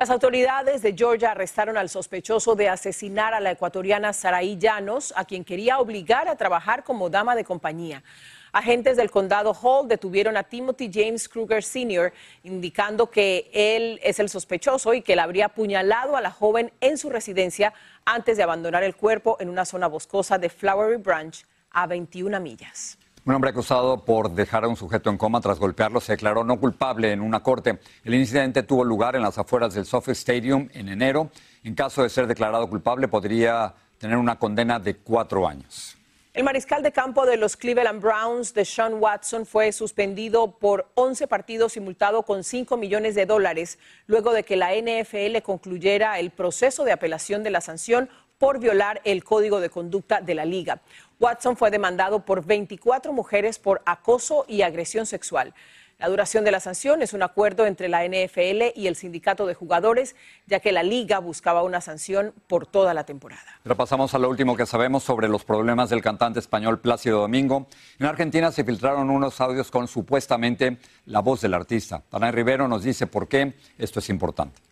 Las 0.00 0.08
autoridades 0.08 0.80
de 0.80 0.94
Georgia 0.96 1.32
arrestaron 1.32 1.76
al 1.76 1.90
sospechoso 1.90 2.54
de 2.54 2.70
asesinar 2.70 3.34
a 3.34 3.40
la 3.40 3.50
ecuatoriana 3.50 4.14
Saraí 4.14 4.56
Llanos, 4.56 5.12
a 5.14 5.26
quien 5.26 5.44
quería 5.44 5.78
obligar 5.78 6.26
a 6.26 6.36
trabajar 6.36 6.84
como 6.84 7.10
dama 7.10 7.36
de 7.36 7.44
compañía. 7.44 8.02
Agentes 8.50 8.96
del 8.96 9.10
condado 9.10 9.52
Hall 9.52 9.88
detuvieron 9.88 10.38
a 10.38 10.44
Timothy 10.44 10.90
James 10.90 11.28
Kruger 11.28 11.62
Sr., 11.62 12.14
indicando 12.44 13.10
que 13.10 13.50
él 13.52 14.00
es 14.02 14.18
el 14.20 14.30
sospechoso 14.30 14.94
y 14.94 15.02
que 15.02 15.12
él 15.12 15.18
habría 15.18 15.44
apuñalado 15.44 16.16
a 16.16 16.22
la 16.22 16.30
joven 16.30 16.72
en 16.80 16.96
su 16.96 17.10
residencia 17.10 17.74
antes 18.06 18.38
de 18.38 18.42
abandonar 18.42 18.82
el 18.82 18.96
cuerpo 18.96 19.36
en 19.38 19.50
una 19.50 19.66
zona 19.66 19.86
boscosa 19.86 20.38
de 20.38 20.48
Flowery 20.48 20.96
Branch 20.96 21.44
a 21.72 21.86
21 21.86 22.40
millas. 22.40 22.96
Un 23.30 23.36
hombre 23.36 23.50
acusado 23.50 24.04
por 24.04 24.32
dejar 24.32 24.64
a 24.64 24.66
un 24.66 24.74
sujeto 24.74 25.08
en 25.08 25.16
coma 25.16 25.40
tras 25.40 25.60
golpearlo 25.60 26.00
se 26.00 26.14
declaró 26.14 26.42
no 26.42 26.58
culpable 26.58 27.12
en 27.12 27.20
una 27.20 27.44
corte. 27.44 27.78
El 28.02 28.14
incidente 28.14 28.64
tuvo 28.64 28.82
lugar 28.82 29.14
en 29.14 29.22
las 29.22 29.38
afueras 29.38 29.72
del 29.72 29.86
Sophie 29.86 30.14
Stadium 30.14 30.68
en 30.72 30.88
enero. 30.88 31.30
En 31.62 31.76
caso 31.76 32.02
de 32.02 32.08
ser 32.08 32.26
declarado 32.26 32.68
culpable, 32.68 33.06
podría 33.06 33.72
tener 33.98 34.16
una 34.16 34.36
condena 34.36 34.80
de 34.80 34.96
cuatro 34.96 35.46
años. 35.46 35.96
El 36.34 36.42
mariscal 36.42 36.82
de 36.82 36.90
campo 36.90 37.24
de 37.24 37.36
los 37.36 37.56
Cleveland 37.56 38.02
Browns, 38.02 38.52
Deshaun 38.52 38.94
Watson, 38.94 39.46
fue 39.46 39.70
suspendido 39.70 40.58
por 40.58 40.90
11 40.94 41.28
partidos 41.28 41.76
y 41.76 41.80
multado 41.80 42.24
con 42.24 42.42
5 42.42 42.76
millones 42.76 43.14
de 43.14 43.26
dólares 43.26 43.78
luego 44.08 44.32
de 44.32 44.42
que 44.42 44.56
la 44.56 44.72
NFL 44.74 45.40
concluyera 45.44 46.18
el 46.18 46.32
proceso 46.32 46.82
de 46.82 46.90
apelación 46.90 47.44
de 47.44 47.50
la 47.50 47.60
sanción 47.60 48.10
por 48.40 48.58
violar 48.58 49.02
el 49.04 49.22
código 49.22 49.60
de 49.60 49.68
conducta 49.68 50.22
de 50.22 50.34
la 50.34 50.46
liga. 50.46 50.80
Watson 51.20 51.58
fue 51.58 51.70
demandado 51.70 52.24
por 52.24 52.42
24 52.42 53.12
mujeres 53.12 53.58
por 53.58 53.82
acoso 53.84 54.46
y 54.48 54.62
agresión 54.62 55.04
sexual. 55.04 55.52
La 55.98 56.08
duración 56.08 56.44
de 56.44 56.50
la 56.50 56.60
sanción 56.60 57.02
es 57.02 57.12
un 57.12 57.22
acuerdo 57.22 57.66
entre 57.66 57.90
la 57.90 58.02
NFL 58.02 58.72
y 58.74 58.86
el 58.86 58.96
sindicato 58.96 59.44
de 59.46 59.52
jugadores, 59.52 60.16
ya 60.46 60.58
que 60.58 60.72
la 60.72 60.82
liga 60.82 61.18
buscaba 61.18 61.62
una 61.62 61.82
sanción 61.82 62.32
por 62.46 62.66
toda 62.66 62.94
la 62.94 63.04
temporada. 63.04 63.60
Pero 63.62 63.76
pasamos 63.76 64.14
a 64.14 64.18
lo 64.18 64.30
último 64.30 64.56
que 64.56 64.64
sabemos 64.64 65.04
sobre 65.04 65.28
los 65.28 65.44
problemas 65.44 65.90
del 65.90 66.00
cantante 66.00 66.38
español 66.38 66.80
Plácido 66.80 67.20
Domingo. 67.20 67.66
En 67.98 68.06
Argentina 68.06 68.50
se 68.50 68.64
filtraron 68.64 69.10
unos 69.10 69.38
audios 69.42 69.70
con 69.70 69.86
supuestamente 69.86 70.78
la 71.04 71.20
voz 71.20 71.42
del 71.42 71.52
artista. 71.52 72.02
Ana 72.10 72.32
Rivero 72.32 72.66
nos 72.66 72.82
dice 72.82 73.06
por 73.06 73.28
qué 73.28 73.52
esto 73.76 73.98
es 73.98 74.08
importante. 74.08 74.69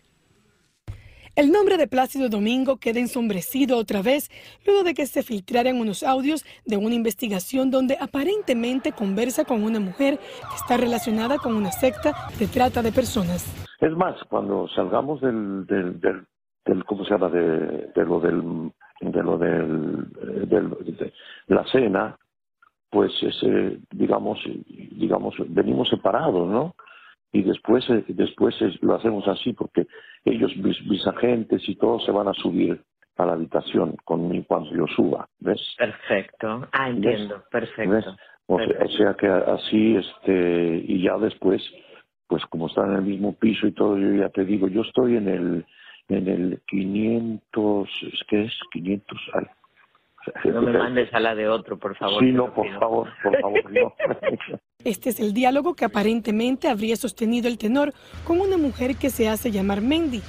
El 1.39 1.53
nombre 1.53 1.77
de 1.77 1.87
Plácido 1.87 2.27
Domingo 2.27 2.79
queda 2.81 2.99
ensombrecido 2.99 3.77
otra 3.77 4.01
vez 4.01 4.29
luego 4.65 4.83
de 4.83 4.93
que 4.93 5.05
se 5.05 5.23
filtraran 5.23 5.79
unos 5.79 6.03
audios 6.03 6.43
de 6.65 6.75
una 6.75 6.95
investigación 6.95 7.71
donde 7.71 7.95
aparentemente 7.97 8.91
conversa 8.91 9.45
con 9.45 9.63
una 9.63 9.79
mujer 9.79 10.17
que 10.17 10.55
está 10.57 10.75
relacionada 10.75 11.37
con 11.37 11.55
una 11.55 11.71
secta 11.71 12.11
de 12.37 12.45
trata 12.47 12.81
de 12.81 12.91
personas. 12.91 13.45
Es 13.79 13.93
más, 13.93 14.21
cuando 14.29 14.67
salgamos 14.75 15.21
del, 15.21 15.65
del, 15.65 15.97
del, 16.65 16.83
¿cómo 16.83 17.05
se 17.05 17.11
llama? 17.11 17.29
De, 17.29 17.89
lo 18.03 18.19
del, 18.19 18.73
de 18.99 19.23
lo 19.23 19.37
del, 19.37 20.49
de 20.49 21.13
la 21.55 21.63
cena, 21.71 22.17
pues 22.89 23.13
ese, 23.21 23.79
digamos, 23.91 24.39
digamos, 24.91 25.35
venimos 25.47 25.87
separados, 25.87 26.49
¿no? 26.49 26.75
Y 27.31 27.43
después, 27.43 27.87
eh, 27.89 28.03
después 28.07 28.55
lo 28.81 28.95
hacemos 28.95 29.27
así 29.27 29.53
porque 29.53 29.85
ellos, 30.25 30.51
mis, 30.57 31.05
agentes 31.07 31.67
y 31.67 31.75
todos 31.75 32.03
se 32.05 32.11
van 32.11 32.27
a 32.27 32.33
subir 32.33 32.81
a 33.17 33.25
la 33.25 33.33
habitación 33.33 33.95
conmigo 34.05 34.45
cuando 34.47 34.71
yo 34.71 34.87
suba, 34.95 35.27
¿ves? 35.39 35.61
Perfecto. 35.77 36.67
Ah, 36.71 36.89
entiendo, 36.89 37.43
perfecto. 37.51 38.15
O, 38.47 38.59
sea 38.97 39.13
que 39.13 39.27
así, 39.27 39.95
este, 39.95 40.83
y 40.87 41.03
ya 41.03 41.17
después, 41.17 41.61
pues 42.27 42.43
como 42.47 42.67
están 42.67 42.91
en 42.91 42.95
el 42.97 43.01
mismo 43.03 43.35
piso 43.35 43.67
y 43.67 43.73
todo, 43.73 43.97
yo 43.97 44.15
ya 44.15 44.29
te 44.29 44.43
digo, 44.43 44.67
yo 44.67 44.81
estoy 44.81 45.17
en 45.17 45.27
el, 45.27 45.65
en 46.07 46.27
el 46.27 46.61
500, 46.67 47.89
¿qué 48.27 48.45
es? 48.45 48.59
500, 48.71 49.19
ay, 49.35 49.45
no 50.45 50.61
me 50.61 50.73
mandes 50.77 51.13
a 51.13 51.19
la 51.19 51.35
de 51.35 51.47
otro, 51.47 51.77
por 51.77 51.95
favor. 51.97 52.23
Sí, 52.23 52.31
no, 52.31 52.53
por 52.53 52.67
favor, 52.79 53.09
por 53.23 53.39
favor, 53.39 53.71
no. 53.71 53.93
Este 54.85 55.09
es 55.09 55.19
el 55.19 55.33
diálogo 55.33 55.75
que 55.75 55.83
aparentemente 55.83 56.69
habría 56.69 56.95
sostenido 56.95 57.49
el 57.49 57.57
tenor 57.57 57.93
con 58.25 58.39
una 58.39 58.57
mujer 58.57 58.95
que 58.95 59.09
se 59.09 59.27
hace 59.27 59.51
llamar 59.51 59.81
Mendy 59.81 60.21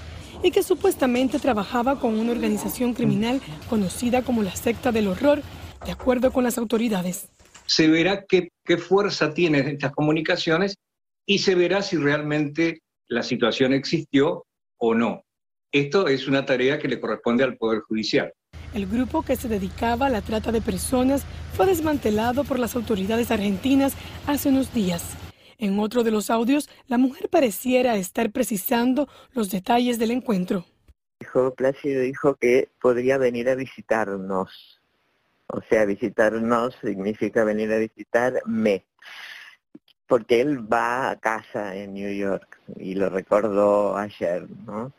y 0.42 0.50
que 0.50 0.64
supuestamente 0.64 1.38
trabajaba 1.38 2.00
con 2.00 2.18
una 2.18 2.32
organización 2.32 2.92
criminal 2.92 3.40
conocida 3.68 4.22
como 4.22 4.42
la 4.42 4.50
secta 4.50 4.90
del 4.90 5.06
horror, 5.06 5.42
de 5.86 5.92
acuerdo 5.92 6.32
con 6.32 6.42
las 6.42 6.58
autoridades. 6.58 7.30
Se 7.66 7.86
verá 7.86 8.24
qué, 8.28 8.48
qué 8.64 8.76
fuerza 8.76 9.32
tienen 9.32 9.68
estas 9.68 9.92
comunicaciones 9.92 10.76
y 11.26 11.38
se 11.38 11.54
verá 11.54 11.80
si 11.80 11.96
realmente 11.96 12.80
la 13.06 13.22
situación 13.22 13.72
existió 13.72 14.46
o 14.78 14.94
no. 14.94 15.22
Esto 15.72 16.08
es 16.08 16.26
una 16.26 16.44
tarea 16.44 16.78
que 16.80 16.88
le 16.88 16.98
corresponde 16.98 17.44
al 17.44 17.56
Poder 17.56 17.82
Judicial. 17.82 18.32
El 18.72 18.86
grupo 18.86 19.22
que 19.22 19.34
se 19.34 19.48
dedicaba 19.48 20.06
a 20.06 20.10
la 20.10 20.22
trata 20.22 20.52
de 20.52 20.60
personas 20.60 21.24
fue 21.54 21.66
desmantelado 21.66 22.44
por 22.44 22.58
las 22.58 22.76
autoridades 22.76 23.32
argentinas 23.32 23.94
hace 24.28 24.48
unos 24.48 24.72
días. 24.72 25.16
En 25.58 25.78
otro 25.80 26.04
de 26.04 26.12
los 26.12 26.30
audios, 26.30 26.70
la 26.86 26.96
mujer 26.96 27.28
pareciera 27.28 27.96
estar 27.96 28.30
precisando 28.30 29.08
los 29.32 29.50
detalles 29.50 29.98
del 29.98 30.12
encuentro. 30.12 30.64
Plácido 31.56 32.02
dijo 32.02 32.36
que 32.36 32.68
podría 32.80 33.18
venir 33.18 33.48
a 33.48 33.56
visitarnos. 33.56 34.80
O 35.48 35.60
sea, 35.68 35.84
visitarnos 35.84 36.74
significa 36.80 37.44
venir 37.44 37.72
a 37.72 37.78
visitarme. 37.78 38.84
Porque 40.06 40.40
él 40.40 40.72
va 40.72 41.10
a 41.10 41.16
casa 41.16 41.74
en 41.74 41.94
New 41.94 42.12
York 42.12 42.60
y 42.76 42.94
lo 42.94 43.10
recordó 43.10 43.96
ayer, 43.96 44.48
¿no? 44.64 44.92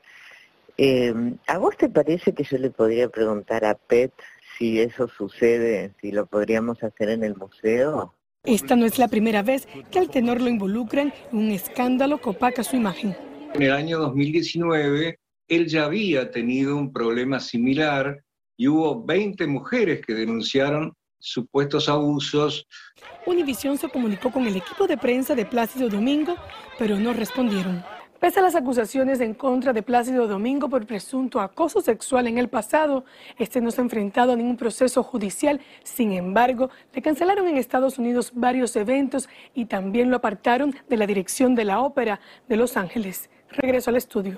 Eh, 0.84 1.14
¿A 1.46 1.60
vos 1.60 1.78
te 1.78 1.90
parece 1.90 2.34
que 2.34 2.44
yo 2.44 2.58
le 2.58 2.72
podría 2.72 3.08
preguntar 3.08 3.64
a 3.66 3.76
Pet 3.76 4.12
si 4.58 4.80
eso 4.80 5.08
sucede, 5.08 5.94
si 6.02 6.12
lo 6.12 6.26
podríamos 6.26 6.82
hacer 6.82 7.10
en 7.10 7.24
el 7.24 7.36
museo? 7.36 8.16
Esta 8.46 8.76
no 8.76 8.88
es 8.88 8.98
la 8.98 9.08
primera 9.08 9.44
vez 9.44 9.68
que 9.92 10.00
al 10.00 10.10
tenor 10.10 10.42
lo 10.42 10.50
involucran 10.50 11.14
en 11.32 11.38
un 11.38 11.52
escándalo 11.52 12.20
que 12.20 12.30
opaca 12.30 12.64
su 12.64 12.78
imagen. 12.78 13.16
En 13.54 13.62
el 13.62 13.74
año 13.74 14.00
2019, 14.00 15.20
él 15.50 15.68
ya 15.68 15.86
había 15.86 16.32
tenido 16.32 16.76
un 16.76 16.92
problema 16.92 17.40
similar 17.40 18.24
y 18.58 18.68
hubo 18.68 19.06
20 19.06 19.46
mujeres 19.46 20.02
que 20.04 20.16
denunciaron 20.16 20.96
supuestos 21.20 21.90
abusos. 21.90 22.66
Univisión 23.28 23.78
se 23.78 23.88
comunicó 23.88 24.32
con 24.32 24.48
el 24.48 24.56
equipo 24.56 24.88
de 24.88 24.98
prensa 24.98 25.36
de 25.36 25.46
Plácido 25.46 25.90
Domingo, 25.90 26.38
pero 26.80 26.98
no 26.98 27.14
respondieron. 27.14 27.84
Pese 28.22 28.40
a 28.40 28.44
las 28.44 28.54
acusaciones 28.54 29.20
en 29.20 29.34
contra 29.34 29.74
de 29.74 29.82
Plácido 29.82 30.28
Domingo 30.28 30.70
por 30.70 30.86
presunto 30.86 31.42
acoso 31.42 31.82
sexual 31.82 32.28
en 32.28 32.38
el 32.38 32.50
pasado, 32.50 33.04
este 33.40 33.62
no 33.62 33.72
se 33.72 33.82
ha 33.82 33.84
enfrentado 33.84 34.34
a 34.34 34.36
ningún 34.36 34.58
proceso 34.58 35.02
judicial. 35.02 35.60
Sin 35.84 36.12
embargo, 36.12 36.70
le 36.94 37.02
cancelaron 37.02 37.48
en 37.48 37.58
Estados 37.58 37.98
Unidos 37.98 38.32
varios 38.36 38.76
eventos 38.76 39.28
y 39.56 39.66
también 39.66 40.12
lo 40.12 40.18
apartaron 40.18 40.76
de 40.88 40.98
la 40.98 41.08
dirección 41.08 41.56
de 41.56 41.66
la 41.66 41.82
ópera 41.82 42.20
de 42.48 42.58
Los 42.58 42.78
Ángeles. 42.78 43.32
Regreso 43.50 43.90
al 43.90 43.96
estudio. 43.96 44.38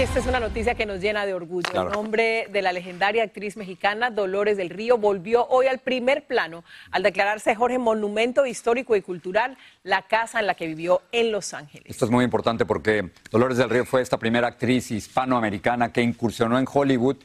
Y 0.00 0.02
esta 0.02 0.18
es 0.18 0.26
una 0.26 0.40
noticia 0.40 0.74
que 0.74 0.86
nos 0.86 1.02
llena 1.02 1.26
de 1.26 1.34
orgullo. 1.34 1.68
El 1.74 1.90
nombre 1.90 2.48
de 2.50 2.62
la 2.62 2.72
legendaria 2.72 3.22
actriz 3.22 3.58
mexicana 3.58 4.08
Dolores 4.10 4.56
del 4.56 4.70
Río 4.70 4.96
volvió 4.96 5.46
hoy 5.48 5.66
al 5.66 5.78
primer 5.78 6.26
plano 6.26 6.64
al 6.90 7.02
declararse 7.02 7.54
Jorge 7.54 7.78
Monumento 7.78 8.46
Histórico 8.46 8.96
y 8.96 9.02
Cultural, 9.02 9.58
la 9.82 10.00
casa 10.08 10.40
en 10.40 10.46
la 10.46 10.54
que 10.54 10.66
vivió 10.66 11.02
en 11.12 11.30
Los 11.30 11.52
Ángeles. 11.52 11.84
Esto 11.86 12.06
es 12.06 12.10
muy 12.10 12.24
importante 12.24 12.64
porque 12.64 13.10
Dolores 13.30 13.58
del 13.58 13.68
Río 13.68 13.84
fue 13.84 14.00
esta 14.00 14.18
primera 14.18 14.48
actriz 14.48 14.90
hispanoamericana 14.90 15.92
que 15.92 16.00
incursionó 16.00 16.58
en 16.58 16.64
Hollywood 16.72 17.16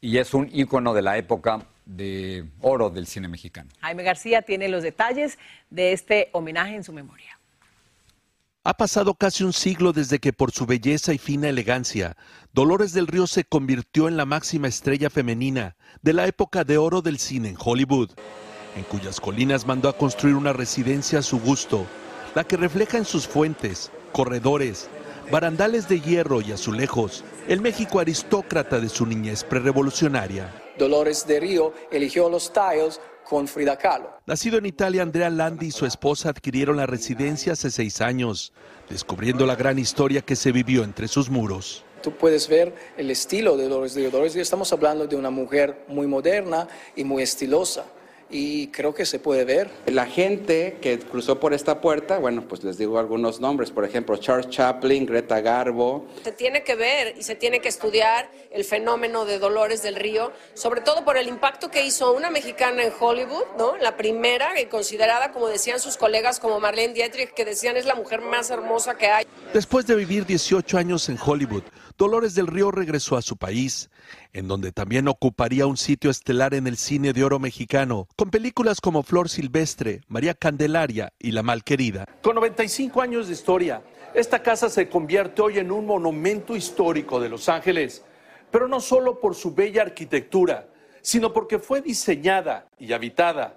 y 0.00 0.18
es 0.18 0.34
un 0.34 0.50
ícono 0.52 0.92
de 0.92 1.02
la 1.02 1.16
época 1.16 1.60
de 1.86 2.46
oro 2.62 2.90
del 2.90 3.06
cine 3.06 3.28
mexicano. 3.28 3.70
Jaime 3.80 4.02
García 4.02 4.42
tiene 4.42 4.66
los 4.66 4.82
detalles 4.82 5.38
de 5.70 5.92
este 5.92 6.30
homenaje 6.32 6.74
en 6.74 6.82
su 6.82 6.92
memoria. 6.92 7.38
Ha 8.66 8.78
pasado 8.78 9.12
casi 9.12 9.44
un 9.44 9.52
siglo 9.52 9.92
desde 9.92 10.20
que 10.20 10.32
por 10.32 10.50
su 10.50 10.64
belleza 10.64 11.12
y 11.12 11.18
fina 11.18 11.50
elegancia, 11.50 12.16
Dolores 12.54 12.94
del 12.94 13.06
Río 13.06 13.26
se 13.26 13.44
convirtió 13.44 14.08
en 14.08 14.16
la 14.16 14.24
máxima 14.24 14.68
estrella 14.68 15.10
femenina 15.10 15.76
de 16.00 16.14
la 16.14 16.26
época 16.26 16.64
de 16.64 16.78
oro 16.78 17.02
del 17.02 17.18
cine 17.18 17.50
en 17.50 17.58
Hollywood, 17.62 18.12
en 18.74 18.84
cuyas 18.84 19.20
colinas 19.20 19.66
mandó 19.66 19.90
a 19.90 19.98
construir 19.98 20.34
una 20.34 20.54
residencia 20.54 21.18
a 21.18 21.22
su 21.22 21.40
gusto, 21.40 21.84
la 22.34 22.44
que 22.44 22.56
refleja 22.56 22.96
en 22.96 23.04
sus 23.04 23.28
fuentes, 23.28 23.90
corredores, 24.12 24.88
barandales 25.30 25.86
de 25.86 26.00
hierro 26.00 26.40
y 26.40 26.52
azulejos, 26.52 27.22
el 27.46 27.60
México 27.60 28.00
aristócrata 28.00 28.80
de 28.80 28.88
su 28.88 29.04
niñez 29.04 29.44
prerevolucionaria. 29.44 30.50
Dolores 30.78 31.26
de 31.26 31.38
Río 31.38 31.74
eligió 31.90 32.30
los 32.30 32.50
tiles 32.50 32.98
con 33.28 33.48
Frida 33.48 33.76
Kahlo. 33.76 34.10
Nacido 34.26 34.58
en 34.58 34.66
Italia, 34.66 35.02
Andrea 35.02 35.30
Landi 35.30 35.66
y 35.66 35.70
su 35.70 35.86
esposa 35.86 36.30
adquirieron 36.30 36.76
la 36.76 36.86
residencia 36.86 37.54
hace 37.54 37.70
seis 37.70 38.00
años, 38.00 38.52
descubriendo 38.88 39.46
la 39.46 39.56
gran 39.56 39.78
historia 39.78 40.22
que 40.22 40.36
se 40.36 40.52
vivió 40.52 40.84
entre 40.84 41.08
sus 41.08 41.30
muros. 41.30 41.84
Tú 42.02 42.12
puedes 42.12 42.48
ver 42.48 42.74
el 42.98 43.10
estilo 43.10 43.56
de 43.56 43.64
Dolores 43.64 43.94
Río. 43.94 44.10
Dolores 44.10 44.34
Río, 44.34 44.42
estamos 44.42 44.72
hablando 44.72 45.06
de 45.06 45.16
una 45.16 45.30
mujer 45.30 45.84
muy 45.88 46.06
moderna 46.06 46.68
y 46.94 47.04
muy 47.04 47.22
estilosa 47.22 47.86
y 48.30 48.68
creo 48.68 48.94
que 48.94 49.06
se 49.06 49.18
puede 49.18 49.44
ver. 49.44 49.70
La 49.86 50.06
gente 50.06 50.78
que 50.80 50.98
cruzó 50.98 51.40
por 51.40 51.54
esta 51.54 51.80
puerta, 51.80 52.18
bueno, 52.18 52.46
pues 52.48 52.64
les 52.64 52.78
digo 52.78 52.98
algunos 52.98 53.40
nombres, 53.40 53.70
por 53.70 53.84
ejemplo, 53.84 54.16
Charles 54.16 54.48
Chaplin, 54.50 55.06
Greta 55.06 55.40
Garbo. 55.40 56.06
Se 56.22 56.32
tiene 56.32 56.62
que 56.62 56.74
ver 56.74 57.14
y 57.16 57.22
se 57.22 57.34
tiene 57.34 57.60
que 57.60 57.68
estudiar 57.68 58.30
el 58.50 58.64
fenómeno 58.64 59.24
de 59.24 59.38
Dolores 59.38 59.82
del 59.82 59.96
Río, 59.96 60.32
sobre 60.54 60.80
todo 60.80 61.04
por 61.04 61.16
el 61.16 61.28
impacto 61.28 61.70
que 61.70 61.84
hizo 61.84 62.12
una 62.12 62.30
mexicana 62.30 62.84
en 62.84 62.92
Hollywood, 62.98 63.44
¿no? 63.58 63.76
La 63.76 63.96
primera, 63.96 64.60
y 64.60 64.66
considerada, 64.66 65.32
como 65.32 65.48
decían 65.48 65.80
sus 65.80 65.96
colegas 65.96 66.40
como 66.40 66.60
Marlene 66.60 66.94
Dietrich, 66.94 67.32
que 67.34 67.44
decían 67.44 67.76
es 67.76 67.84
la 67.84 67.94
mujer 67.94 68.20
más 68.20 68.50
hermosa 68.50 68.96
que 68.96 69.06
hay. 69.06 69.26
Después 69.52 69.86
de 69.86 69.96
vivir 69.96 70.24
18 70.24 70.78
años 70.78 71.08
en 71.08 71.18
Hollywood, 71.24 71.62
Dolores 71.96 72.34
del 72.34 72.48
Río 72.48 72.72
regresó 72.72 73.16
a 73.16 73.22
su 73.22 73.36
país, 73.36 73.88
en 74.32 74.48
donde 74.48 74.72
también 74.72 75.06
ocuparía 75.06 75.66
un 75.66 75.76
sitio 75.76 76.10
estelar 76.10 76.52
en 76.52 76.66
el 76.66 76.76
cine 76.76 77.12
de 77.12 77.22
oro 77.22 77.38
mexicano, 77.38 78.08
con 78.16 78.30
películas 78.30 78.80
como 78.80 79.04
Flor 79.04 79.28
Silvestre, 79.28 80.00
María 80.08 80.34
Candelaria 80.34 81.12
y 81.20 81.30
La 81.30 81.44
Malquerida. 81.44 82.06
Con 82.20 82.34
95 82.34 83.00
años 83.00 83.28
de 83.28 83.34
historia, 83.34 83.80
esta 84.12 84.42
casa 84.42 84.68
se 84.68 84.88
convierte 84.88 85.40
hoy 85.40 85.58
en 85.58 85.70
un 85.70 85.86
monumento 85.86 86.56
histórico 86.56 87.20
de 87.20 87.28
Los 87.28 87.48
Ángeles, 87.48 88.02
pero 88.50 88.66
no 88.66 88.80
solo 88.80 89.20
por 89.20 89.36
su 89.36 89.54
bella 89.54 89.82
arquitectura, 89.82 90.66
sino 91.00 91.32
porque 91.32 91.60
fue 91.60 91.80
diseñada 91.80 92.66
y 92.76 92.92
habitada 92.92 93.56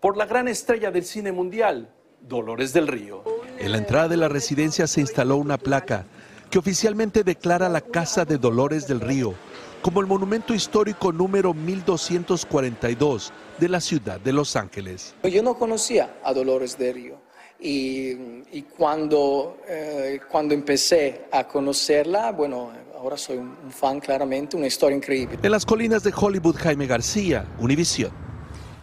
por 0.00 0.18
la 0.18 0.26
gran 0.26 0.46
estrella 0.46 0.90
del 0.90 1.04
cine 1.04 1.32
mundial, 1.32 1.90
Dolores 2.20 2.74
del 2.74 2.86
Río. 2.86 3.24
En 3.58 3.72
la 3.72 3.78
entrada 3.78 4.08
de 4.08 4.16
la 4.18 4.28
residencia 4.28 4.86
se 4.86 5.00
instaló 5.00 5.36
una 5.36 5.56
placa 5.56 6.04
que 6.50 6.58
oficialmente 6.58 7.24
declara 7.24 7.68
la 7.68 7.80
Casa 7.80 8.24
de 8.24 8.38
Dolores 8.38 8.86
del 8.86 9.00
Río 9.00 9.34
como 9.82 10.00
el 10.00 10.06
monumento 10.06 10.54
histórico 10.54 11.12
número 11.12 11.54
1242 11.54 13.32
de 13.58 13.68
la 13.68 13.80
ciudad 13.80 14.20
de 14.20 14.32
Los 14.32 14.56
Ángeles. 14.56 15.14
Yo 15.22 15.42
no 15.42 15.54
conocía 15.54 16.18
a 16.24 16.32
Dolores 16.32 16.76
del 16.76 16.94
Río 16.94 17.20
y, 17.60 18.10
y 18.52 18.62
cuando, 18.76 19.58
eh, 19.68 20.20
cuando 20.30 20.54
empecé 20.54 21.26
a 21.30 21.46
conocerla, 21.46 22.32
bueno, 22.32 22.72
ahora 22.96 23.16
soy 23.16 23.38
un 23.38 23.70
fan 23.70 24.00
claramente, 24.00 24.56
una 24.56 24.66
historia 24.66 24.96
increíble. 24.96 25.38
En 25.42 25.50
las 25.50 25.64
colinas 25.64 26.02
de 26.02 26.12
Hollywood, 26.14 26.56
Jaime 26.56 26.86
García, 26.86 27.46
Univisión. 27.58 28.27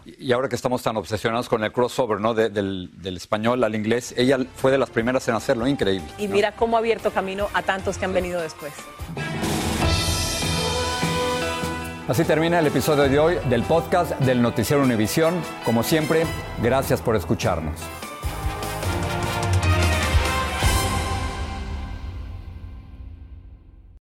Y 0.06 0.32
ahora 0.32 0.48
que 0.50 0.56
estamos 0.56 0.84
tan 0.84 0.98
obsesionados 0.98 1.50
con 1.50 1.63
el 1.63 1.72
crossover, 1.72 2.20
¿no? 2.20 2.34
del, 2.34 2.89
español 3.04 3.63
al 3.63 3.76
inglés, 3.76 4.13
ella 4.18 4.38
fue 4.56 4.72
de 4.72 4.78
las 4.78 4.89
primeras 4.89 5.28
en 5.28 5.36
hacerlo, 5.36 5.68
increíble. 5.68 6.08
Y 6.18 6.28
mira 6.28 6.52
cómo 6.52 6.78
ha 6.78 6.80
abierto 6.80 7.12
camino 7.12 7.48
a 7.54 7.63
tantos 7.63 7.98
que 7.98 8.06
han 8.06 8.13
venido 8.13 8.41
después. 8.41 8.74
Así 12.08 12.24
termina 12.24 12.60
el 12.60 12.68
episodio 12.68 13.10
de 13.10 13.18
hoy 13.18 13.38
del 13.50 13.63
podcast 13.63 14.12
del 14.20 14.39
Noticiero 14.39 14.84
Univisión. 14.84 15.41
Como 15.63 15.82
siempre, 15.82 16.24
gracias 16.62 17.02
por 17.02 17.15
escucharnos. 17.15 17.82